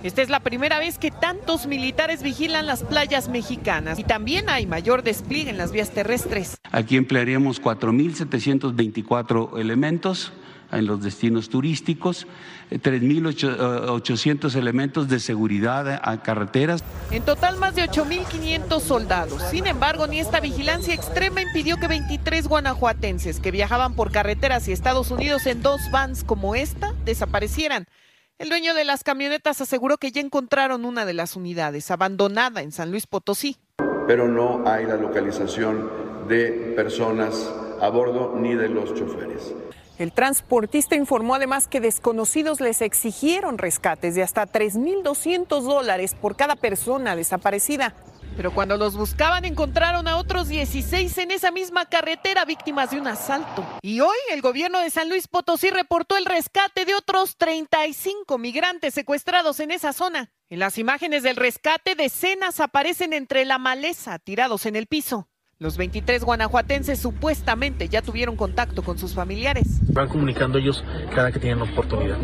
Esta 0.03 0.21
es 0.21 0.29
la 0.29 0.39
primera 0.41 0.79
vez 0.79 0.97
que 0.97 1.09
tantos 1.09 1.67
militares 1.67 2.21
vigilan 2.21 2.67
las 2.67 2.83
playas 2.83 3.29
mexicanas 3.29 3.97
y 3.99 4.03
también 4.03 4.49
hay 4.49 4.65
mayor 4.65 5.03
despliegue 5.03 5.49
en 5.49 5.57
las 5.57 5.71
vías 5.71 5.91
terrestres. 5.91 6.57
Aquí 6.71 6.97
emplearíamos 6.97 7.61
4.724 7.61 9.59
elementos 9.59 10.33
en 10.71 10.85
los 10.85 11.01
destinos 11.01 11.49
turísticos, 11.49 12.27
3.800 12.71 14.55
elementos 14.55 15.07
de 15.07 15.19
seguridad 15.19 16.01
a 16.03 16.21
carreteras. 16.21 16.83
En 17.11 17.23
total, 17.23 17.57
más 17.57 17.75
de 17.75 17.83
8.500 17.83 18.79
soldados. 18.79 19.41
Sin 19.51 19.67
embargo, 19.67 20.07
ni 20.07 20.19
esta 20.19 20.39
vigilancia 20.39 20.93
extrema 20.93 21.41
impidió 21.41 21.77
que 21.77 21.87
23 21.87 22.47
guanajuatenses 22.47 23.39
que 23.39 23.51
viajaban 23.51 23.95
por 23.95 24.11
carreteras 24.11 24.67
y 24.67 24.71
Estados 24.71 25.11
Unidos 25.11 25.45
en 25.45 25.61
dos 25.61 25.81
vans 25.91 26.23
como 26.23 26.55
esta 26.55 26.93
desaparecieran. 27.05 27.87
El 28.37 28.49
dueño 28.49 28.73
de 28.73 28.85
las 28.85 29.03
camionetas 29.03 29.61
aseguró 29.61 29.97
que 29.97 30.11
ya 30.11 30.19
encontraron 30.19 30.83
una 30.85 31.05
de 31.05 31.13
las 31.13 31.35
unidades 31.35 31.91
abandonada 31.91 32.63
en 32.63 32.71
San 32.71 32.89
Luis 32.89 33.05
Potosí. 33.05 33.57
Pero 34.07 34.27
no 34.27 34.67
hay 34.67 34.85
la 34.85 34.95
localización 34.95 36.27
de 36.27 36.73
personas 36.75 37.51
a 37.81 37.89
bordo 37.89 38.35
ni 38.35 38.55
de 38.55 38.69
los 38.69 38.95
choferes. 38.95 39.53
El 40.01 40.13
transportista 40.13 40.95
informó 40.95 41.35
además 41.35 41.67
que 41.67 41.79
desconocidos 41.79 42.59
les 42.59 42.81
exigieron 42.81 43.59
rescates 43.59 44.15
de 44.15 44.23
hasta 44.23 44.47
3.200 44.47 45.61
dólares 45.61 46.15
por 46.19 46.35
cada 46.35 46.55
persona 46.55 47.15
desaparecida. 47.15 47.93
Pero 48.35 48.51
cuando 48.51 48.77
los 48.77 48.97
buscaban 48.97 49.45
encontraron 49.45 50.07
a 50.07 50.17
otros 50.17 50.47
16 50.47 51.15
en 51.19 51.29
esa 51.29 51.51
misma 51.51 51.85
carretera 51.85 52.45
víctimas 52.45 52.89
de 52.89 52.99
un 52.99 53.05
asalto. 53.05 53.63
Y 53.83 53.99
hoy 53.99 54.17
el 54.31 54.41
gobierno 54.41 54.79
de 54.79 54.89
San 54.89 55.07
Luis 55.07 55.27
Potosí 55.27 55.69
reportó 55.69 56.17
el 56.17 56.25
rescate 56.25 56.85
de 56.85 56.95
otros 56.95 57.37
35 57.37 58.39
migrantes 58.39 58.95
secuestrados 58.95 59.59
en 59.59 59.69
esa 59.69 59.93
zona. 59.93 60.31
En 60.49 60.57
las 60.57 60.79
imágenes 60.79 61.21
del 61.21 61.35
rescate, 61.35 61.93
decenas 61.93 62.59
aparecen 62.59 63.13
entre 63.13 63.45
la 63.45 63.59
maleza, 63.59 64.17
tirados 64.17 64.65
en 64.65 64.75
el 64.75 64.87
piso. 64.87 65.27
Los 65.61 65.77
23 65.77 66.23
guanajuatenses 66.23 66.97
supuestamente 66.97 67.87
ya 67.87 68.01
tuvieron 68.01 68.35
contacto 68.35 68.81
con 68.81 68.97
sus 68.97 69.13
familiares. 69.13 69.79
Van 69.93 70.09
comunicando 70.09 70.57
ellos 70.57 70.83
cada 71.13 71.31
que 71.31 71.37
tienen 71.37 71.61
oportunidad. 71.61 72.17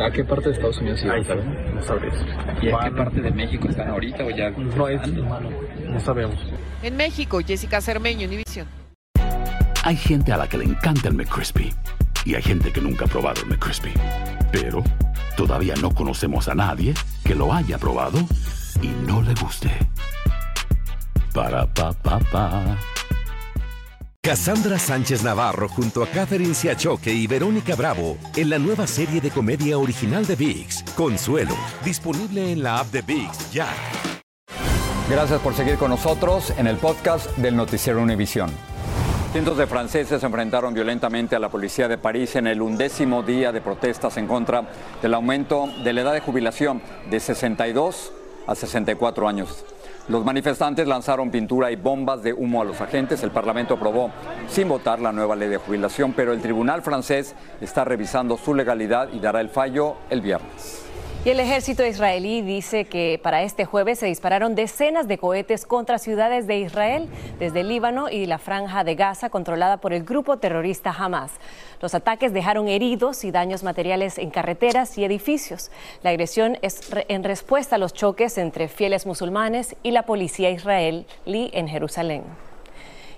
¿A 0.00 0.10
qué 0.12 0.22
parte 0.22 0.50
de 0.50 0.54
Estados 0.54 0.78
Unidos 0.78 1.02
Ahí 1.02 1.26
no 1.74 1.82
sabes. 1.82 2.14
¿Y 2.62 2.68
a 2.68 2.78
qué 2.78 2.90
parte 2.92 3.22
de 3.22 3.32
México 3.32 3.68
están 3.68 3.88
ahorita 3.88 4.24
o 4.24 4.30
ya? 4.30 4.50
No, 4.50 4.86
es, 4.86 5.00
no 5.04 5.98
sabemos. 5.98 6.36
En 6.84 6.96
México, 6.96 7.40
Jessica 7.44 7.80
Cermeño, 7.80 8.28
Univision. 8.28 8.68
Hay 9.82 9.96
gente 9.96 10.32
a 10.32 10.36
la 10.36 10.48
que 10.48 10.58
le 10.58 10.66
encanta 10.66 11.08
el 11.08 11.14
McCrispy 11.14 11.74
y 12.24 12.36
hay 12.36 12.42
gente 12.42 12.70
que 12.70 12.80
nunca 12.80 13.06
ha 13.06 13.08
probado 13.08 13.42
el 13.42 13.48
McCrispy. 13.48 13.92
Pero 14.52 14.84
todavía 15.36 15.74
no 15.82 15.92
conocemos 15.92 16.46
a 16.46 16.54
nadie 16.54 16.94
que 17.24 17.34
lo 17.34 17.52
haya 17.52 17.78
probado 17.78 18.20
y 18.80 18.86
no 19.08 19.22
le 19.22 19.34
guste. 19.34 19.70
Para 21.34 21.66
pa 21.66 21.92
pa 21.92 22.18
pa. 22.32 22.78
Cassandra 24.22 24.78
Sánchez 24.78 25.22
Navarro 25.22 25.68
junto 25.68 26.02
a 26.02 26.06
Catherine 26.06 26.54
Siachoque 26.54 27.12
y 27.12 27.26
Verónica 27.26 27.74
Bravo 27.74 28.18
en 28.36 28.50
la 28.50 28.58
nueva 28.58 28.86
serie 28.86 29.20
de 29.20 29.30
comedia 29.30 29.78
original 29.78 30.26
de 30.26 30.36
VIX, 30.36 30.82
Consuelo, 30.94 31.54
disponible 31.84 32.52
en 32.52 32.62
la 32.62 32.80
app 32.80 32.88
de 32.88 33.00
VIX 33.00 33.50
ya. 33.52 33.68
Gracias 35.08 35.40
por 35.40 35.54
seguir 35.54 35.76
con 35.76 35.90
nosotros 35.90 36.52
en 36.58 36.66
el 36.66 36.76
podcast 36.76 37.34
del 37.38 37.56
Noticiero 37.56 38.02
Univisión. 38.02 38.50
Cientos 39.32 39.56
de 39.56 39.66
franceses 39.66 40.20
se 40.20 40.26
enfrentaron 40.26 40.74
violentamente 40.74 41.36
a 41.36 41.38
la 41.38 41.48
policía 41.48 41.88
de 41.88 41.96
París 41.96 42.36
en 42.36 42.46
el 42.46 42.60
undécimo 42.60 43.22
día 43.22 43.52
de 43.52 43.60
protestas 43.60 44.16
en 44.16 44.26
contra 44.26 44.64
del 45.00 45.14
aumento 45.14 45.68
de 45.82 45.92
la 45.92 46.00
edad 46.02 46.12
de 46.12 46.20
jubilación 46.20 46.82
de 47.08 47.20
62 47.20 48.12
a 48.46 48.54
64 48.54 49.28
años. 49.28 49.64
Los 50.10 50.24
manifestantes 50.24 50.88
lanzaron 50.88 51.30
pintura 51.30 51.70
y 51.70 51.76
bombas 51.76 52.24
de 52.24 52.32
humo 52.32 52.60
a 52.60 52.64
los 52.64 52.80
agentes. 52.80 53.22
El 53.22 53.30
Parlamento 53.30 53.74
aprobó 53.74 54.10
sin 54.48 54.68
votar 54.68 54.98
la 54.98 55.12
nueva 55.12 55.36
ley 55.36 55.48
de 55.48 55.56
jubilación, 55.56 56.14
pero 56.14 56.32
el 56.32 56.42
Tribunal 56.42 56.82
francés 56.82 57.36
está 57.60 57.84
revisando 57.84 58.36
su 58.36 58.52
legalidad 58.52 59.08
y 59.12 59.20
dará 59.20 59.40
el 59.40 59.50
fallo 59.50 59.98
el 60.10 60.20
viernes. 60.20 60.89
Y 61.22 61.28
el 61.28 61.38
ejército 61.38 61.84
israelí 61.84 62.40
dice 62.40 62.86
que 62.86 63.20
para 63.22 63.42
este 63.42 63.66
jueves 63.66 63.98
se 63.98 64.06
dispararon 64.06 64.54
decenas 64.54 65.06
de 65.06 65.18
cohetes 65.18 65.66
contra 65.66 65.98
ciudades 65.98 66.46
de 66.46 66.60
Israel, 66.60 67.10
desde 67.38 67.62
Líbano 67.62 68.08
y 68.08 68.24
la 68.24 68.38
franja 68.38 68.84
de 68.84 68.94
Gaza 68.94 69.28
controlada 69.28 69.76
por 69.76 69.92
el 69.92 70.04
grupo 70.04 70.38
terrorista 70.38 70.94
Hamas. 70.98 71.32
Los 71.82 71.94
ataques 71.94 72.32
dejaron 72.32 72.68
heridos 72.68 73.22
y 73.24 73.32
daños 73.32 73.62
materiales 73.62 74.16
en 74.16 74.30
carreteras 74.30 74.96
y 74.96 75.04
edificios. 75.04 75.70
La 76.02 76.08
agresión 76.08 76.56
es 76.62 76.90
en 77.08 77.22
respuesta 77.22 77.76
a 77.76 77.78
los 77.78 77.92
choques 77.92 78.38
entre 78.38 78.68
fieles 78.68 79.04
musulmanes 79.04 79.76
y 79.82 79.90
la 79.90 80.04
policía 80.04 80.48
israelí 80.48 81.50
en 81.52 81.68
Jerusalén. 81.68 82.49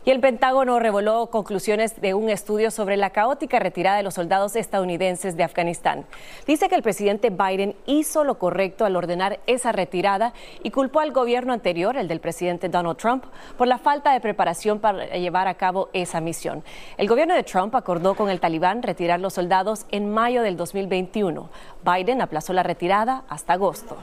Y 0.04 0.10
el 0.10 0.18
Pentágono 0.18 0.80
reveló 0.80 1.28
conclusiones 1.28 2.00
de 2.00 2.14
un 2.14 2.28
estudio 2.28 2.72
sobre 2.72 2.96
la 2.96 3.10
caótica 3.10 3.60
retirada 3.60 3.98
de 3.98 4.02
los 4.02 4.14
soldados 4.14 4.56
estadounidenses 4.56 5.36
de 5.36 5.44
Afganistán. 5.44 6.06
Dice 6.44 6.68
que 6.68 6.74
el 6.74 6.82
presidente 6.82 7.30
Biden 7.30 7.76
hizo 7.86 8.24
lo 8.24 8.36
correcto 8.36 8.84
al 8.84 8.96
ordenar 8.96 9.38
esa 9.46 9.70
retirada 9.70 10.32
y 10.64 10.72
culpó 10.72 10.98
al 10.98 11.12
gobierno 11.12 11.52
anterior, 11.52 11.96
el 11.96 12.08
del 12.08 12.18
presidente 12.18 12.68
Donald 12.68 12.96
Trump, 12.96 13.24
por 13.56 13.68
la 13.68 13.78
falta 13.78 14.12
de 14.12 14.20
preparación 14.20 14.80
para 14.80 15.06
llevar 15.06 15.46
a 15.46 15.54
cabo 15.54 15.88
esa 15.92 16.20
misión. 16.20 16.64
El 16.98 17.06
gobierno 17.06 17.34
de 17.34 17.44
Trump 17.44 17.72
acordó 17.76 18.16
con 18.16 18.28
el 18.28 18.40
talibán 18.40 18.82
retirar 18.82 19.20
los 19.20 19.34
soldados 19.34 19.86
en 19.92 20.10
mayo 20.10 20.42
del 20.42 20.56
2021. 20.56 21.48
Biden 21.84 22.22
aplazó 22.22 22.52
la 22.52 22.64
retirada 22.64 23.22
hasta 23.28 23.52
agosto. 23.52 23.96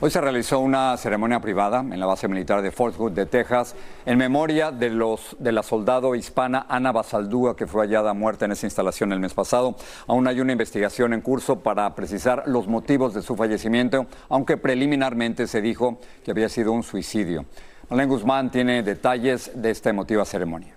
Hoy 0.00 0.10
se 0.10 0.20
realizó 0.20 0.58
una 0.58 0.96
ceremonia 0.96 1.40
privada 1.40 1.78
en 1.78 2.00
la 2.00 2.06
base 2.06 2.26
militar 2.26 2.62
de 2.62 2.72
Fort 2.72 2.96
Hood 2.96 3.12
de 3.12 3.26
Texas 3.26 3.76
en 4.04 4.18
memoria 4.18 4.72
de, 4.72 4.90
los, 4.90 5.36
de 5.38 5.52
la 5.52 5.62
soldado 5.62 6.16
hispana 6.16 6.66
Ana 6.68 6.90
Basaldúa 6.90 7.54
que 7.54 7.68
fue 7.68 7.86
hallada 7.86 8.12
muerta 8.12 8.44
en 8.44 8.52
esa 8.52 8.66
instalación 8.66 9.12
el 9.12 9.20
mes 9.20 9.34
pasado. 9.34 9.76
Aún 10.08 10.26
hay 10.26 10.40
una 10.40 10.50
investigación 10.50 11.12
en 11.12 11.20
curso 11.20 11.60
para 11.60 11.94
precisar 11.94 12.42
los 12.46 12.66
motivos 12.66 13.14
de 13.14 13.22
su 13.22 13.36
fallecimiento, 13.36 14.06
aunque 14.28 14.56
preliminarmente 14.56 15.46
se 15.46 15.62
dijo 15.62 15.98
que 16.24 16.32
había 16.32 16.48
sido 16.48 16.72
un 16.72 16.82
suicidio. 16.82 17.44
Alain 17.88 18.08
Guzmán 18.08 18.50
tiene 18.50 18.82
detalles 18.82 19.52
de 19.54 19.70
esta 19.70 19.90
emotiva 19.90 20.24
ceremonia. 20.24 20.73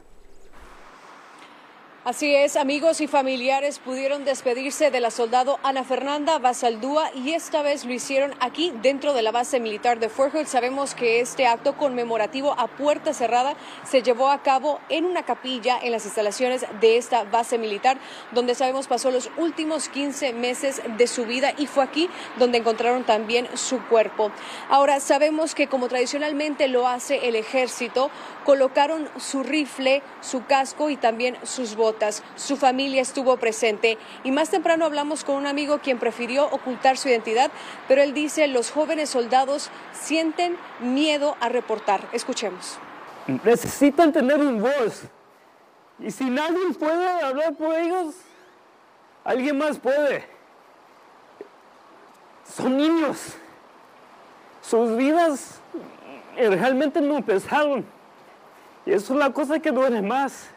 Así 2.07 2.33
es, 2.33 2.55
amigos 2.55 3.01
y 3.01 3.07
familiares 3.07 3.79
pudieron 3.79 4.23
despedirse 4.23 4.91
de 4.91 5.01
la 5.01 5.11
soldado 5.11 5.59
Ana 5.61 5.83
Fernanda 5.83 6.39
Basaldúa 6.39 7.11
y 7.13 7.33
esta 7.33 7.63
vez 7.63 7.83
lo 7.83 7.91
hicieron 7.91 8.33
aquí 8.39 8.71
dentro 8.81 9.13
de 9.13 9.21
la 9.21 9.33
base 9.33 9.59
militar 9.59 9.99
de 9.99 10.07
Fort. 10.07 10.33
Sabemos 10.45 10.95
que 10.95 11.19
este 11.19 11.47
acto 11.47 11.75
conmemorativo 11.75 12.57
a 12.57 12.67
puerta 12.67 13.13
cerrada 13.13 13.57
se 13.83 14.03
llevó 14.03 14.29
a 14.29 14.41
cabo 14.41 14.79
en 14.87 15.03
una 15.03 15.23
capilla 15.23 15.77
en 15.83 15.91
las 15.91 16.05
instalaciones 16.05 16.65
de 16.79 16.95
esta 16.95 17.25
base 17.25 17.57
militar, 17.57 17.97
donde 18.31 18.55
sabemos 18.55 18.87
pasó 18.87 19.11
los 19.11 19.29
últimos 19.35 19.89
15 19.89 20.31
meses 20.31 20.81
de 20.97 21.07
su 21.07 21.25
vida 21.25 21.55
y 21.57 21.67
fue 21.67 21.83
aquí 21.83 22.09
donde 22.37 22.59
encontraron 22.59 23.03
también 23.03 23.49
su 23.57 23.83
cuerpo. 23.87 24.31
Ahora 24.69 25.01
sabemos 25.01 25.53
que 25.53 25.67
como 25.67 25.89
tradicionalmente 25.89 26.69
lo 26.69 26.87
hace 26.87 27.27
el 27.27 27.35
ejército, 27.35 28.09
colocaron 28.45 29.09
su 29.17 29.43
rifle, 29.43 30.01
su 30.21 30.45
casco 30.45 30.89
y 30.89 30.95
también 30.95 31.37
sus 31.43 31.75
botas. 31.75 31.96
Su 32.35 32.57
familia 32.57 33.01
estuvo 33.01 33.37
presente 33.37 33.97
y 34.23 34.31
más 34.31 34.49
temprano 34.49 34.85
hablamos 34.85 35.23
con 35.23 35.35
un 35.35 35.47
amigo 35.47 35.79
quien 35.79 35.97
prefirió 35.97 36.45
ocultar 36.45 36.97
su 36.97 37.09
identidad, 37.09 37.51
pero 37.87 38.01
él 38.01 38.13
dice 38.13 38.47
los 38.47 38.71
jóvenes 38.71 39.09
soldados 39.09 39.69
sienten 39.93 40.57
miedo 40.79 41.35
a 41.39 41.49
reportar. 41.49 42.07
Escuchemos. 42.13 42.77
Necesitan 43.43 44.11
tener 44.11 44.39
un 44.39 44.61
voz. 44.61 45.03
Y 45.99 46.11
si 46.11 46.25
nadie 46.25 46.59
puede 46.79 47.09
hablar 47.21 47.55
por 47.55 47.75
ellos, 47.75 48.15
alguien 49.23 49.57
más 49.57 49.79
puede. 49.79 50.25
Son 52.55 52.77
niños. 52.77 53.33
Sus 54.61 54.95
vidas 54.95 55.59
realmente 56.35 57.01
no 57.01 57.17
empezaron. 57.17 57.85
Y 58.85 58.93
eso 58.93 59.13
es 59.13 59.19
la 59.19 59.31
cosa 59.31 59.59
que 59.59 59.71
duele 59.71 60.01
más 60.01 60.47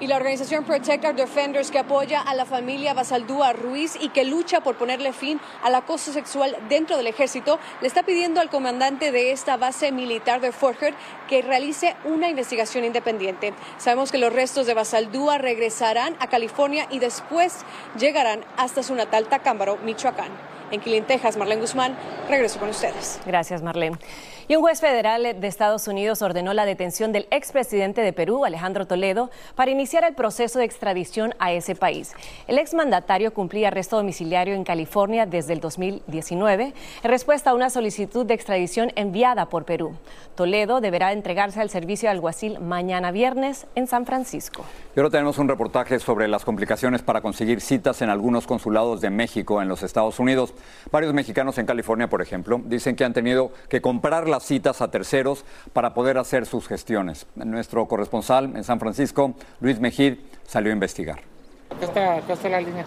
y 0.00 0.06
la 0.06 0.16
organización 0.16 0.64
Protect 0.64 1.04
Our 1.04 1.14
Defenders 1.14 1.70
que 1.70 1.78
apoya 1.78 2.20
a 2.20 2.34
la 2.34 2.44
familia 2.44 2.94
Basaldúa 2.94 3.52
Ruiz 3.52 3.96
y 4.00 4.08
que 4.08 4.24
lucha 4.24 4.60
por 4.60 4.76
ponerle 4.76 5.12
fin 5.12 5.40
al 5.62 5.74
acoso 5.74 6.12
sexual 6.12 6.56
dentro 6.68 6.96
del 6.96 7.06
ejército, 7.06 7.58
le 7.80 7.88
está 7.88 8.02
pidiendo 8.02 8.40
al 8.40 8.50
comandante 8.50 9.12
de 9.12 9.32
esta 9.32 9.56
base 9.56 9.92
militar 9.92 10.40
de 10.40 10.52
Fort 10.52 10.80
Hood 10.80 10.94
que 11.28 11.42
realice 11.42 11.96
una 12.04 12.28
investigación 12.28 12.84
independiente. 12.84 13.54
Sabemos 13.78 14.10
que 14.10 14.18
los 14.18 14.32
restos 14.32 14.66
de 14.66 14.74
Basaldúa 14.74 15.38
regresarán 15.38 16.16
a 16.20 16.28
California 16.28 16.86
y 16.90 16.98
después 16.98 17.58
llegarán 17.98 18.44
hasta 18.56 18.82
su 18.82 18.94
natal 18.94 19.26
Tacámbaro, 19.26 19.76
Michoacán. 19.78 20.53
En 20.70 20.80
Quilín, 20.80 21.04
Texas, 21.04 21.36
Marlene 21.36 21.60
Guzmán, 21.60 21.96
regreso 22.28 22.58
con 22.58 22.70
ustedes. 22.70 23.20
Gracias, 23.26 23.62
Marlene. 23.62 23.98
Y 24.46 24.56
un 24.56 24.62
juez 24.62 24.80
federal 24.80 25.22
de 25.22 25.46
Estados 25.46 25.88
Unidos 25.88 26.20
ordenó 26.20 26.52
la 26.52 26.66
detención 26.66 27.12
del 27.12 27.26
expresidente 27.30 28.02
de 28.02 28.12
Perú, 28.12 28.44
Alejandro 28.44 28.86
Toledo, 28.86 29.30
para 29.54 29.70
iniciar 29.70 30.04
el 30.04 30.14
proceso 30.14 30.58
de 30.58 30.66
extradición 30.66 31.34
a 31.38 31.52
ese 31.52 31.74
país. 31.74 32.12
El 32.46 32.58
exmandatario 32.58 33.32
cumplía 33.32 33.68
arresto 33.68 33.96
domiciliario 33.96 34.54
en 34.54 34.64
California 34.64 35.24
desde 35.24 35.54
el 35.54 35.60
2019 35.60 36.74
en 37.02 37.10
respuesta 37.10 37.50
a 37.50 37.54
una 37.54 37.70
solicitud 37.70 38.26
de 38.26 38.34
extradición 38.34 38.92
enviada 38.96 39.46
por 39.46 39.64
Perú. 39.64 39.94
Toledo 40.34 40.80
deberá 40.80 41.12
entregarse 41.12 41.60
al 41.60 41.70
servicio 41.70 42.08
de 42.08 42.12
alguacil 42.12 42.58
mañana 42.60 43.12
viernes 43.12 43.66
en 43.74 43.86
San 43.86 44.04
Francisco. 44.04 44.64
Y 44.96 45.00
ahora 45.00 45.10
tenemos 45.10 45.38
un 45.38 45.48
reportaje 45.48 45.98
sobre 46.00 46.28
las 46.28 46.44
complicaciones 46.44 47.02
para 47.02 47.20
conseguir 47.20 47.60
citas 47.60 48.02
en 48.02 48.10
algunos 48.10 48.46
consulados 48.46 49.00
de 49.00 49.10
México 49.10 49.62
en 49.62 49.68
los 49.68 49.82
Estados 49.82 50.18
Unidos. 50.18 50.53
Varios 50.90 51.14
mexicanos 51.14 51.58
en 51.58 51.66
California, 51.66 52.08
por 52.08 52.22
ejemplo, 52.22 52.60
dicen 52.64 52.96
que 52.96 53.04
han 53.04 53.12
tenido 53.12 53.52
que 53.68 53.80
comprar 53.80 54.28
las 54.28 54.44
citas 54.44 54.80
a 54.80 54.90
terceros 54.90 55.44
para 55.72 55.94
poder 55.94 56.18
hacer 56.18 56.46
sus 56.46 56.66
gestiones. 56.68 57.26
Nuestro 57.34 57.86
corresponsal 57.86 58.56
en 58.56 58.64
San 58.64 58.80
Francisco, 58.80 59.34
Luis 59.60 59.80
Mejid, 59.80 60.18
salió 60.46 60.70
a 60.70 60.74
investigar. 60.74 61.20
la 62.50 62.60
línea 62.60 62.84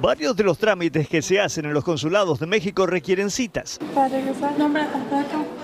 Varios 0.00 0.36
de 0.36 0.44
los 0.44 0.58
trámites 0.58 1.08
que 1.08 1.22
se 1.22 1.40
hacen 1.40 1.64
en 1.64 1.74
los 1.74 1.84
consulados 1.84 2.38
de 2.38 2.46
México 2.46 2.86
requieren 2.86 3.30
citas. 3.30 3.78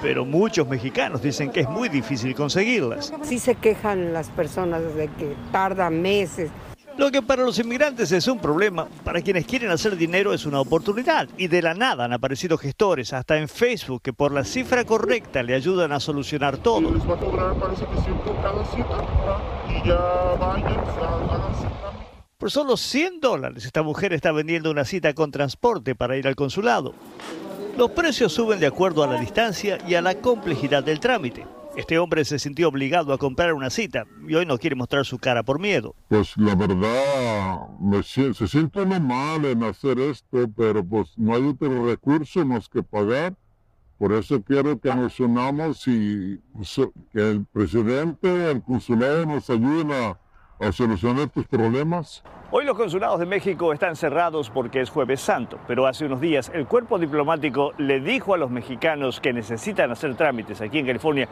Pero 0.01 0.25
muchos 0.25 0.69
mexicanos 0.69 1.23
dicen 1.23 1.51
que 1.51 1.61
es 1.61 1.69
muy 1.69 1.89
difícil 1.89 2.35
conseguirlas. 2.35 3.12
Sí 3.23 3.39
se 3.39 3.55
quejan 3.55 4.12
las 4.12 4.29
personas 4.31 4.95
de 4.95 5.09
que 5.09 5.35
tarda 5.51 5.91
meses. 5.91 6.51
Lo 6.99 7.11
que 7.11 7.23
para 7.23 7.43
los 7.43 7.59
inmigrantes 7.59 8.13
es 8.13 8.29
un 8.29 8.39
problema, 8.39 8.87
para 9.03 9.23
quienes 9.23 9.47
quieren 9.47 9.71
hacer 9.71 9.97
dinero 9.97 10.35
es 10.35 10.45
una 10.45 10.61
oportunidad. 10.61 11.29
Y 11.39 11.49
de 11.49 11.63
la 11.63 11.73
nada 11.75 12.05
han 12.05 12.13
aparecido 12.13 12.59
gestores, 12.59 13.13
hasta 13.13 13.39
en 13.39 13.49
Facebook, 13.49 14.03
que 14.03 14.13
por 14.13 14.33
la 14.33 14.45
cifra 14.45 14.85
correcta 14.85 15.43
le 15.43 15.55
ayudan 15.55 15.93
a 15.93 16.01
solucionar 16.01 16.59
todo. 16.59 16.93
Les 16.93 17.09
va 17.09 17.15
a 17.15 17.19
cobrar, 17.19 17.55
parece 17.55 17.85
que 17.87 18.43
cada 18.43 18.65
cita, 18.67 19.07
y 19.69 19.89
ya 19.89 19.97
vayan, 20.39 20.67
hagan 20.67 21.55
cita. 21.55 21.93
Por 22.37 22.51
solo 22.51 22.77
100 22.77 23.21
dólares 23.21 23.65
esta 23.65 23.83
mujer 23.83 24.13
está 24.13 24.33
vendiendo 24.33 24.71
una 24.71 24.85
cita 24.85 25.15
con 25.15 25.31
transporte 25.31 25.95
para 25.95 26.17
ir 26.17 26.27
al 26.27 26.35
consulado. 26.35 26.93
Los 27.79 27.93
precios 27.93 28.33
suben 28.33 28.61
de 28.61 28.67
acuerdo 28.67 29.03
a 29.03 29.07
la 29.07 29.19
distancia 29.19 29.79
y 29.89 29.95
a 29.95 30.03
la 30.03 30.17
complejidad 30.17 30.83
del 30.83 31.01
trámite. 31.01 31.47
Este 31.75 31.99
hombre 31.99 32.26
se 32.26 32.38
sintió 32.38 32.69
obligado 32.69 33.14
a 33.14 33.19
comprar 33.19 33.55
una 33.55 33.71
cita 33.71 34.05
y 34.29 34.35
hoy 34.35 34.45
no 34.45 34.59
quiere 34.59 34.76
mostrar 34.76 35.07
su 35.07 35.19
cara 35.19 35.43
por 35.43 35.59
miedo. 35.59 35.95
Pues 36.09 36.37
la 36.37 36.55
verdad, 36.55 37.69
me, 37.81 38.02
se 38.02 38.47
siente 38.47 38.85
mal 38.85 39.45
en 39.47 39.62
hacer 39.62 39.99
esto, 39.99 40.50
pero 40.55 40.85
pues 40.85 41.17
no 41.17 41.35
hay 41.35 41.43
otro 41.43 41.87
recurso 41.87 42.45
más 42.45 42.69
que 42.69 42.83
pagar. 42.83 43.35
Por 43.97 44.12
eso 44.12 44.43
quiero 44.43 44.79
que 44.81 44.95
nos 44.95 45.19
unamos 45.19 45.87
y 45.87 46.38
pues, 46.52 46.79
que 47.12 47.31
el 47.31 47.47
presidente, 47.47 48.50
el 48.50 48.62
consulado 48.62 49.25
nos 49.25 49.49
ayuden 49.49 49.93
a, 49.93 50.19
a 50.62 50.73
solucionar 50.73 51.28
tus 51.28 51.47
problemas. 51.47 52.23
Hoy 52.50 52.64
los 52.64 52.76
consulados 52.76 53.19
de 53.19 53.26
México 53.26 53.73
están 53.73 53.97
cerrados 53.97 54.50
porque 54.50 54.81
es 54.81 54.90
jueves 54.90 55.21
santo, 55.21 55.59
pero 55.66 55.87
hace 55.87 56.04
unos 56.07 56.21
días 56.21 56.50
el 56.54 56.66
cuerpo 56.66 56.99
diplomático 56.99 57.73
le 57.78 58.00
dijo 58.00 58.35
a 58.35 58.38
los 58.38 58.50
mexicanos 58.50 59.21
que 59.21 59.33
necesitan 59.33 59.90
hacer 59.90 60.14
trámites 60.14 60.61
aquí 60.61 60.78
en 60.78 60.87
California 60.87 61.28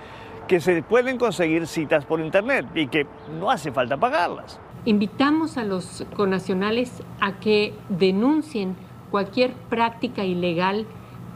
que 0.48 0.60
se 0.60 0.82
pueden 0.82 1.18
conseguir 1.18 1.66
citas 1.66 2.04
por 2.04 2.20
internet 2.20 2.66
y 2.74 2.88
que 2.88 3.06
no 3.38 3.50
hace 3.50 3.70
falta 3.70 3.96
pagarlas. 3.96 4.58
Invitamos 4.84 5.58
a 5.58 5.64
los 5.64 6.04
connacionales 6.16 7.02
a 7.20 7.38
que 7.38 7.74
denuncien 7.88 8.74
cualquier 9.10 9.52
práctica 9.52 10.24
ilegal 10.24 10.86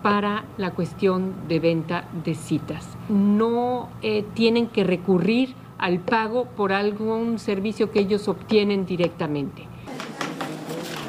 para 0.03 0.45
la 0.57 0.73
cuestión 0.73 1.47
de 1.49 1.61
venta 1.61 2.09
de 2.25 2.35
citas. 2.35 2.97
No 3.09 3.89
eh, 4.03 4.25
tienen 4.35 4.67
que 4.67 4.85
recurrir 4.85 5.55
al 5.79 6.01
pago 6.01 6.47
por 6.47 6.73
algún 6.73 7.39
servicio 7.39 7.91
que 7.91 8.01
ellos 8.01 8.29
obtienen 8.29 8.87
directamente. 8.87 9.67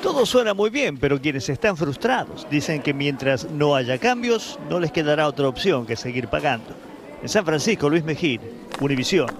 Todo 0.01 0.25
suena 0.25 0.53
muy 0.53 0.69
bien, 0.69 0.98
pero 0.98 1.19
quienes 1.19 1.50
están 1.50 1.75
frustrados 1.75 2.45
dicen 2.51 2.81
que 2.81 2.93
mientras 2.93 3.50
no 3.50 3.75
haya 3.75 3.98
cambios, 3.98 4.60
no 4.69 4.79
les 4.79 4.91
quedará 4.91 5.27
otra 5.27 5.48
opción 5.48 5.86
que 5.86 5.95
seguir 5.95 6.27
pagando. 6.27 6.75
En 7.24 7.29
San 7.29 7.43
Francisco, 7.43 7.89
Luis 7.89 8.03
Mejir, 8.03 8.39
Univisión. 8.79 9.31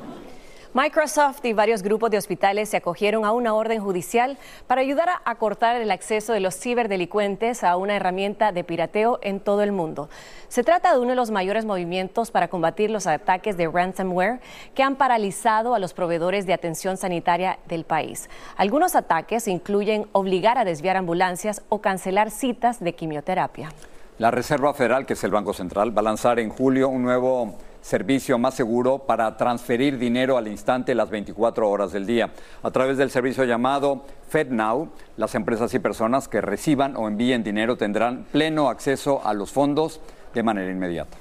Microsoft 0.75 1.46
y 1.46 1.53
varios 1.53 1.84
grupos 1.84 2.12
de 2.12 2.17
hospitales 2.17 2.67
se 2.67 2.75
acogieron 2.75 3.24
a 3.24 3.32
una 3.32 3.53
orden 3.53 3.82
judicial 3.82 4.38
para 4.67 4.82
ayudar 4.82 5.08
a 5.24 5.36
cortar 5.36 5.77
el 5.77 5.89
acceso 5.89 6.34
de 6.34 6.41
los 6.41 6.60
ciberdelincuentes 6.60 7.63
a 7.63 7.77
una 7.77 7.96
herramienta 7.96 8.51
de 8.51 8.65
pirateo 8.65 9.20
en 9.22 9.39
todo 9.39 9.63
el 9.63 9.72
mundo. 9.72 10.10
Se 10.50 10.65
trata 10.65 10.91
de 10.91 11.00
uno 11.00 11.12
de 11.12 11.15
los 11.15 11.32
mayores 11.32 11.63
movimientos 11.63 12.29
para 12.29 12.50
combatir 12.50 12.91
los 12.91 13.08
ataques 13.08 13.55
de 13.55 13.70
ransomware 13.70 14.41
que 14.74 14.84
han 14.84 14.98
paralizado 14.98 15.75
a 15.75 15.79
los 15.79 15.94
proveedores 15.94 16.46
de 16.46 16.51
atención 16.51 16.98
sanitaria 16.98 17.58
del 17.70 17.86
país. 17.86 18.29
Algunos 18.58 18.98
ataques 18.98 19.47
incluyen 19.47 20.08
obligar 20.12 20.58
a 20.58 20.65
desviar 20.65 20.97
ambulancias 20.97 21.62
o 21.69 21.80
cancelar 21.80 22.32
citas 22.32 22.82
de 22.82 22.93
quimioterapia. 22.95 23.69
La 24.17 24.30
Reserva 24.30 24.73
Federal, 24.73 25.06
que 25.06 25.13
es 25.13 25.23
el 25.23 25.32
Banco 25.32 25.54
Central, 25.54 25.97
va 25.97 26.02
a 26.02 26.04
lanzar 26.04 26.38
en 26.38 26.49
julio 26.49 26.89
un 26.89 27.04
nuevo 27.04 27.56
servicio 27.86 28.39
más 28.39 28.56
seguro 28.56 28.98
para 28.98 29.38
transferir 29.38 30.00
dinero 30.00 30.38
al 30.38 30.48
instante 30.48 30.95
las 30.95 31.12
24 31.12 31.69
horas 31.69 31.91
del 31.91 32.08
día. 32.08 32.32
A 32.63 32.71
través 32.71 32.98
del 32.98 33.12
servicio 33.12 33.43
llamado 33.43 34.06
FedNow, 34.30 34.89
las 35.17 35.36
empresas 35.36 35.71
y 35.76 35.78
personas 35.78 36.28
que 36.28 36.41
reciban 36.41 36.98
o 36.98 37.08
envíen 37.08 37.43
dinero 37.43 37.78
tendrán 37.78 38.26
pleno 38.32 38.69
acceso 38.69 39.21
a 39.24 39.36
los 39.36 39.52
fondos 39.52 40.02
de 40.34 40.41
manera 40.41 40.71
inmediata. 40.71 41.15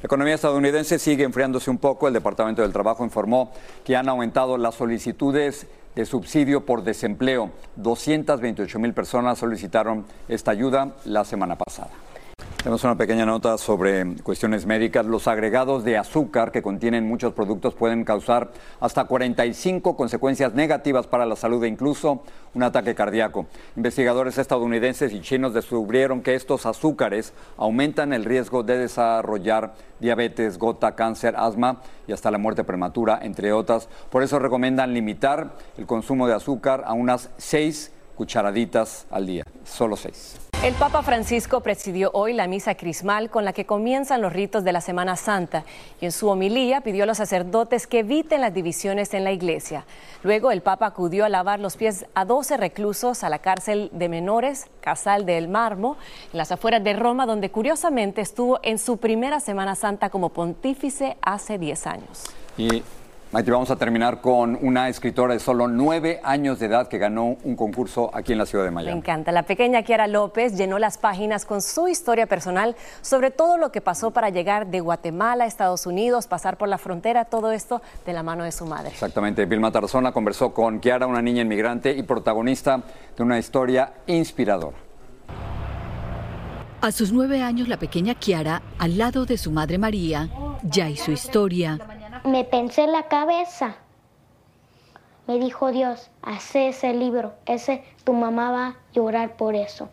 La 0.00 0.06
economía 0.06 0.36
estadounidense 0.36 0.98
sigue 0.98 1.24
enfriándose 1.24 1.68
un 1.68 1.76
poco. 1.76 2.08
El 2.08 2.14
Departamento 2.14 2.62
del 2.62 2.72
Trabajo 2.72 3.04
informó 3.04 3.52
que 3.84 3.94
han 3.94 4.08
aumentado 4.08 4.56
las 4.56 4.76
solicitudes 4.76 5.66
de 5.94 6.06
subsidio 6.06 6.64
por 6.64 6.82
desempleo. 6.82 7.50
228 7.76 8.78
mil 8.78 8.94
personas 8.94 9.38
solicitaron 9.38 10.06
esta 10.28 10.50
ayuda 10.50 10.94
la 11.04 11.26
semana 11.26 11.58
pasada. 11.58 11.90
Tenemos 12.68 12.84
una 12.84 12.98
pequeña 12.98 13.24
nota 13.24 13.56
sobre 13.56 14.16
cuestiones 14.22 14.66
médicas. 14.66 15.06
Los 15.06 15.26
agregados 15.26 15.84
de 15.84 15.96
azúcar 15.96 16.52
que 16.52 16.60
contienen 16.60 17.08
muchos 17.08 17.32
productos 17.32 17.72
pueden 17.72 18.04
causar 18.04 18.50
hasta 18.78 19.04
45 19.04 19.96
consecuencias 19.96 20.52
negativas 20.52 21.06
para 21.06 21.24
la 21.24 21.34
salud 21.34 21.64
e 21.64 21.68
incluso 21.68 22.24
un 22.52 22.62
ataque 22.64 22.94
cardíaco. 22.94 23.46
Investigadores 23.74 24.36
estadounidenses 24.36 25.14
y 25.14 25.22
chinos 25.22 25.54
descubrieron 25.54 26.20
que 26.20 26.34
estos 26.34 26.66
azúcares 26.66 27.32
aumentan 27.56 28.12
el 28.12 28.26
riesgo 28.26 28.62
de 28.62 28.76
desarrollar 28.76 29.72
diabetes, 29.98 30.58
gota, 30.58 30.94
cáncer, 30.94 31.36
asma 31.38 31.80
y 32.06 32.12
hasta 32.12 32.30
la 32.30 32.36
muerte 32.36 32.64
prematura, 32.64 33.18
entre 33.22 33.54
otras. 33.54 33.88
Por 34.10 34.22
eso 34.22 34.38
recomiendan 34.40 34.92
limitar 34.92 35.54
el 35.78 35.86
consumo 35.86 36.26
de 36.26 36.34
azúcar 36.34 36.82
a 36.86 36.92
unas 36.92 37.30
6 37.38 37.92
cucharaditas 38.14 39.06
al 39.10 39.26
día, 39.26 39.44
solo 39.64 39.96
6. 39.96 40.47
El 40.64 40.74
Papa 40.74 41.02
Francisco 41.02 41.60
presidió 41.60 42.10
hoy 42.14 42.32
la 42.32 42.48
misa 42.48 42.74
crismal 42.74 43.30
con 43.30 43.44
la 43.44 43.52
que 43.52 43.64
comienzan 43.64 44.20
los 44.20 44.32
ritos 44.32 44.64
de 44.64 44.72
la 44.72 44.80
Semana 44.80 45.14
Santa 45.14 45.62
y 46.00 46.06
en 46.06 46.10
su 46.10 46.28
homilía 46.28 46.80
pidió 46.80 47.04
a 47.04 47.06
los 47.06 47.18
sacerdotes 47.18 47.86
que 47.86 48.00
eviten 48.00 48.40
las 48.40 48.52
divisiones 48.52 49.14
en 49.14 49.22
la 49.22 49.30
iglesia. 49.30 49.84
Luego 50.24 50.50
el 50.50 50.60
Papa 50.60 50.86
acudió 50.86 51.24
a 51.24 51.28
lavar 51.28 51.60
los 51.60 51.76
pies 51.76 52.06
a 52.14 52.24
12 52.24 52.56
reclusos 52.56 53.22
a 53.22 53.30
la 53.30 53.38
cárcel 53.38 53.88
de 53.92 54.08
menores, 54.08 54.66
Casal 54.80 55.26
del 55.26 55.46
Marmo, 55.46 55.96
en 56.32 56.38
las 56.38 56.50
afueras 56.50 56.82
de 56.82 56.92
Roma, 56.94 57.24
donde 57.24 57.50
curiosamente 57.50 58.20
estuvo 58.20 58.58
en 58.64 58.78
su 58.78 58.96
primera 58.96 59.38
Semana 59.38 59.76
Santa 59.76 60.10
como 60.10 60.30
pontífice 60.30 61.16
hace 61.22 61.58
10 61.58 61.86
años. 61.86 62.24
Maite, 63.30 63.50
vamos 63.50 63.70
a 63.70 63.76
terminar 63.76 64.22
con 64.22 64.58
una 64.62 64.88
escritora 64.88 65.34
de 65.34 65.40
solo 65.40 65.68
nueve 65.68 66.18
años 66.24 66.58
de 66.58 66.64
edad 66.64 66.88
que 66.88 66.96
ganó 66.96 67.36
un 67.44 67.56
concurso 67.56 68.10
aquí 68.14 68.32
en 68.32 68.38
la 68.38 68.46
ciudad 68.46 68.64
de 68.64 68.70
Miami. 68.70 68.90
Me 68.90 68.98
encanta. 69.00 69.32
La 69.32 69.42
pequeña 69.42 69.82
Kiara 69.82 70.06
López 70.06 70.56
llenó 70.56 70.78
las 70.78 70.96
páginas 70.96 71.44
con 71.44 71.60
su 71.60 71.88
historia 71.88 72.24
personal 72.24 72.74
sobre 73.02 73.30
todo 73.30 73.58
lo 73.58 73.70
que 73.70 73.82
pasó 73.82 74.12
para 74.12 74.30
llegar 74.30 74.68
de 74.68 74.80
Guatemala 74.80 75.44
a 75.44 75.46
Estados 75.46 75.84
Unidos, 75.84 76.26
pasar 76.26 76.56
por 76.56 76.70
la 76.70 76.78
frontera, 76.78 77.26
todo 77.26 77.52
esto 77.52 77.82
de 78.06 78.14
la 78.14 78.22
mano 78.22 78.44
de 78.44 78.52
su 78.52 78.64
madre. 78.64 78.88
Exactamente. 78.88 79.44
Vilma 79.44 79.70
Tarzona 79.70 80.10
conversó 80.10 80.54
con 80.54 80.80
Kiara, 80.80 81.06
una 81.06 81.20
niña 81.20 81.42
inmigrante 81.42 81.92
y 81.92 82.02
protagonista 82.04 82.80
de 83.14 83.22
una 83.22 83.38
historia 83.38 83.92
inspiradora. 84.06 84.78
A 86.80 86.92
sus 86.92 87.12
nueve 87.12 87.42
años, 87.42 87.68
la 87.68 87.76
pequeña 87.76 88.14
Kiara, 88.14 88.62
al 88.78 88.96
lado 88.96 89.26
de 89.26 89.36
su 89.36 89.50
madre 89.50 89.76
María, 89.76 90.30
ya 90.62 90.88
hizo 90.88 91.12
historia 91.12 91.78
me 92.24 92.44
pensé 92.44 92.84
en 92.84 92.92
la 92.92 93.04
cabeza. 93.04 93.76
Me 95.26 95.38
dijo 95.38 95.70
Dios, 95.70 96.10
hace 96.22 96.68
ese 96.68 96.94
libro, 96.94 97.34
ese 97.46 97.84
tu 98.04 98.14
mamá 98.14 98.50
va 98.50 98.66
a 98.66 98.76
llorar 98.94 99.36
por 99.36 99.54
eso. 99.54 99.90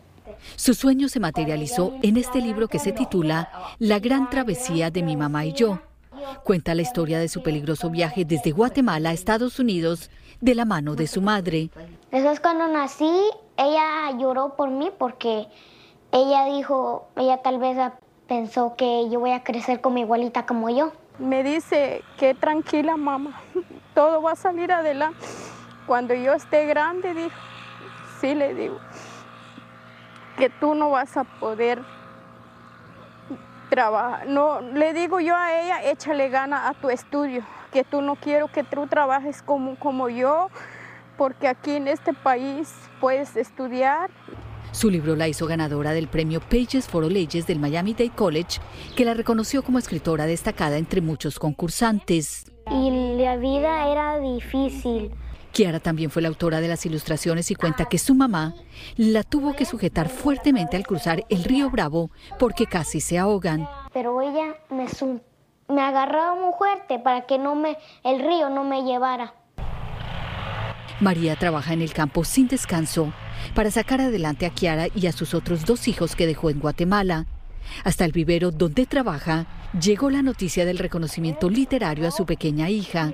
Su 0.56 0.74
sueño 0.74 1.08
se 1.08 1.20
materializó 1.20 1.94
en 2.02 2.16
este 2.16 2.40
libro 2.40 2.68
que 2.68 2.78
se 2.78 2.92
titula 2.92 3.50
La 3.78 3.98
gran 3.98 4.30
travesía 4.30 4.90
de 4.90 5.02
mi 5.02 5.16
mamá 5.16 5.44
y 5.44 5.52
yo. 5.52 5.80
Cuenta 6.42 6.74
la 6.74 6.82
historia 6.82 7.18
de 7.18 7.28
su 7.28 7.42
peligroso 7.42 7.90
viaje 7.90 8.24
desde 8.24 8.50
Guatemala 8.50 9.10
a 9.10 9.12
Estados 9.12 9.58
Unidos 9.58 10.10
de 10.40 10.54
la 10.54 10.64
mano 10.64 10.94
de 10.94 11.06
su 11.06 11.20
madre. 11.20 11.70
Después 12.10 12.40
cuando 12.40 12.66
nací, 12.68 13.12
ella 13.56 14.10
lloró 14.18 14.56
por 14.56 14.70
mí 14.70 14.90
porque 14.98 15.46
ella 16.12 16.46
dijo, 16.46 17.08
ella 17.16 17.38
tal 17.42 17.58
vez 17.58 17.76
pensó 18.26 18.74
que 18.76 19.08
yo 19.10 19.20
voy 19.20 19.30
a 19.32 19.44
crecer 19.44 19.80
como 19.80 19.98
igualita 19.98 20.46
como 20.46 20.70
yo. 20.70 20.92
Me 21.18 21.42
dice 21.42 22.04
que 22.18 22.34
tranquila 22.34 22.96
mamá, 22.96 23.40
todo 23.94 24.20
va 24.20 24.32
a 24.32 24.36
salir 24.36 24.70
adelante. 24.70 25.24
Cuando 25.86 26.14
yo 26.14 26.34
esté 26.34 26.66
grande, 26.66 27.14
dijo, 27.14 27.36
sí 28.20 28.34
le 28.34 28.54
digo, 28.54 28.78
que 30.36 30.50
tú 30.50 30.74
no 30.74 30.90
vas 30.90 31.16
a 31.16 31.24
poder 31.24 31.82
trabajar. 33.70 34.26
No, 34.26 34.60
le 34.60 34.92
digo 34.92 35.20
yo 35.20 35.34
a 35.36 35.52
ella, 35.58 35.84
échale 35.84 36.28
gana 36.28 36.68
a 36.68 36.74
tu 36.74 36.90
estudio, 36.90 37.42
que 37.72 37.84
tú 37.84 38.02
no 38.02 38.16
quiero 38.16 38.48
que 38.48 38.64
tú 38.64 38.86
trabajes 38.86 39.42
como, 39.42 39.76
como 39.78 40.08
yo, 40.08 40.50
porque 41.16 41.48
aquí 41.48 41.76
en 41.76 41.88
este 41.88 42.12
país 42.12 42.74
puedes 43.00 43.36
estudiar. 43.36 44.10
Su 44.76 44.90
libro 44.90 45.16
la 45.16 45.26
hizo 45.26 45.46
ganadora 45.46 45.92
del 45.92 46.06
premio 46.06 46.38
Pages 46.38 46.86
for 46.86 47.10
Leyes 47.10 47.46
del 47.46 47.58
Miami-Dade 47.58 48.10
College, 48.10 48.60
que 48.94 49.06
la 49.06 49.14
reconoció 49.14 49.62
como 49.62 49.78
escritora 49.78 50.26
destacada 50.26 50.76
entre 50.76 51.00
muchos 51.00 51.38
concursantes. 51.38 52.52
Y 52.70 53.16
la 53.16 53.38
vida 53.38 53.90
era 53.90 54.18
difícil. 54.18 55.14
Kiara 55.52 55.80
también 55.80 56.10
fue 56.10 56.20
la 56.20 56.28
autora 56.28 56.60
de 56.60 56.68
las 56.68 56.84
ilustraciones 56.84 57.50
y 57.50 57.54
cuenta 57.54 57.86
que 57.86 57.96
su 57.96 58.14
mamá 58.14 58.54
la 58.96 59.22
tuvo 59.22 59.56
que 59.56 59.64
sujetar 59.64 60.10
fuertemente 60.10 60.76
al 60.76 60.86
cruzar 60.86 61.24
el 61.30 61.44
río 61.44 61.70
Bravo 61.70 62.10
porque 62.38 62.66
casi 62.66 63.00
se 63.00 63.16
ahogan. 63.16 63.66
Pero 63.94 64.20
ella 64.20 64.56
me, 64.68 64.88
me 65.74 65.80
agarraba 65.80 66.34
muy 66.34 66.52
fuerte 66.58 66.98
para 66.98 67.22
que 67.22 67.38
no 67.38 67.54
me, 67.54 67.78
el 68.04 68.20
río 68.20 68.50
no 68.50 68.62
me 68.62 68.82
llevara. 68.82 69.32
María 71.00 71.34
trabaja 71.36 71.72
en 71.72 71.80
el 71.80 71.94
campo 71.94 72.24
sin 72.24 72.46
descanso 72.48 73.10
para 73.54 73.70
sacar 73.70 74.00
adelante 74.00 74.46
a 74.46 74.50
Kiara 74.50 74.88
y 74.94 75.06
a 75.06 75.12
sus 75.12 75.34
otros 75.34 75.64
dos 75.64 75.88
hijos 75.88 76.16
que 76.16 76.26
dejó 76.26 76.50
en 76.50 76.60
Guatemala. 76.60 77.26
Hasta 77.84 78.04
el 78.04 78.12
vivero 78.12 78.50
donde 78.50 78.86
trabaja 78.86 79.46
llegó 79.80 80.10
la 80.10 80.22
noticia 80.22 80.64
del 80.64 80.78
reconocimiento 80.78 81.50
literario 81.50 82.06
a 82.06 82.10
su 82.10 82.26
pequeña 82.26 82.70
hija. 82.70 83.12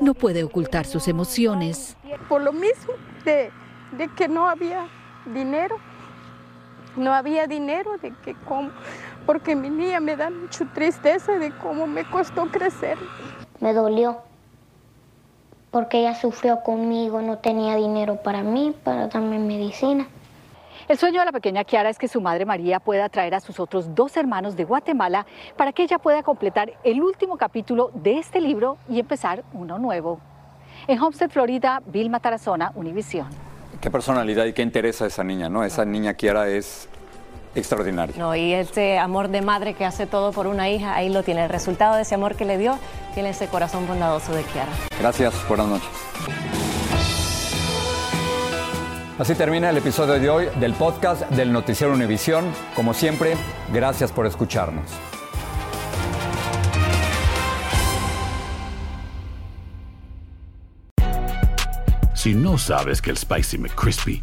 No 0.00 0.14
puede 0.14 0.44
ocultar 0.44 0.86
sus 0.86 1.08
emociones. 1.08 1.96
Por 2.28 2.42
lo 2.42 2.52
mismo 2.52 2.92
de, 3.24 3.50
de 3.96 4.08
que 4.16 4.28
no 4.28 4.48
había 4.48 4.88
dinero, 5.32 5.76
no 6.96 7.14
había 7.14 7.46
dinero, 7.46 7.96
de 7.98 8.12
que 8.24 8.34
cómo, 8.46 8.70
porque 9.24 9.54
mi 9.54 9.70
niña 9.70 10.00
me 10.00 10.16
da 10.16 10.30
mucha 10.30 10.64
tristeza 10.72 11.38
de 11.38 11.50
cómo 11.52 11.86
me 11.86 12.04
costó 12.04 12.46
crecer. 12.46 12.98
Me 13.60 13.72
dolió 13.72 14.22
porque 15.72 16.00
ella 16.00 16.14
sufrió 16.14 16.60
conmigo, 16.62 17.22
no 17.22 17.38
tenía 17.38 17.74
dinero 17.74 18.16
para 18.16 18.42
mí, 18.42 18.76
para 18.84 19.08
darme 19.08 19.38
medicina. 19.40 20.06
El 20.86 20.98
sueño 20.98 21.20
de 21.20 21.26
la 21.26 21.32
pequeña 21.32 21.64
Kiara 21.64 21.88
es 21.88 21.98
que 21.98 22.08
su 22.08 22.20
madre 22.20 22.44
María 22.44 22.78
pueda 22.78 23.08
traer 23.08 23.34
a 23.34 23.40
sus 23.40 23.58
otros 23.58 23.94
dos 23.94 24.16
hermanos 24.16 24.54
de 24.54 24.64
Guatemala 24.64 25.26
para 25.56 25.72
que 25.72 25.82
ella 25.82 25.98
pueda 25.98 26.22
completar 26.22 26.74
el 26.84 27.02
último 27.02 27.38
capítulo 27.38 27.90
de 27.94 28.18
este 28.18 28.40
libro 28.40 28.76
y 28.88 29.00
empezar 29.00 29.44
uno 29.54 29.78
nuevo. 29.78 30.20
En 30.86 31.00
Homestead, 31.00 31.30
Florida, 31.30 31.82
Vilma 31.86 32.20
Tarazona, 32.20 32.72
Univisión. 32.74 33.28
Qué 33.80 33.90
personalidad 33.90 34.44
y 34.44 34.52
qué 34.52 34.62
interesa 34.62 35.06
esa 35.06 35.24
niña, 35.24 35.48
¿no? 35.48 35.64
Esa 35.64 35.86
niña 35.86 36.14
Kiara 36.14 36.48
es 36.48 36.88
extraordinaria. 37.54 38.14
No, 38.18 38.34
y 38.34 38.52
ese 38.52 38.98
amor 38.98 39.28
de 39.28 39.42
madre 39.42 39.74
que 39.74 39.84
hace 39.84 40.06
todo 40.06 40.32
por 40.32 40.46
una 40.46 40.68
hija, 40.70 40.94
ahí 40.94 41.08
lo 41.08 41.22
tiene. 41.22 41.44
El 41.44 41.50
resultado 41.50 41.96
de 41.96 42.02
ese 42.02 42.14
amor 42.14 42.36
que 42.36 42.44
le 42.44 42.58
dio, 42.58 42.78
tiene 43.14 43.30
ese 43.30 43.48
corazón 43.48 43.86
bondadoso 43.86 44.34
de 44.34 44.42
Kiara. 44.44 44.72
Gracias, 44.98 45.34
buenas 45.48 45.66
noches. 45.68 45.88
Así 49.18 49.34
termina 49.34 49.70
el 49.70 49.76
episodio 49.76 50.14
de 50.14 50.30
hoy 50.30 50.48
del 50.58 50.72
podcast 50.72 51.22
del 51.30 51.52
Noticiero 51.52 51.92
Univisión. 51.92 52.44
Como 52.74 52.94
siempre, 52.94 53.36
gracias 53.72 54.10
por 54.10 54.26
escucharnos. 54.26 54.90
Si 62.14 62.34
no 62.34 62.56
sabes 62.56 63.02
que 63.02 63.10
el 63.10 63.16
Spicy 63.16 63.58
McCrispy 63.58 64.22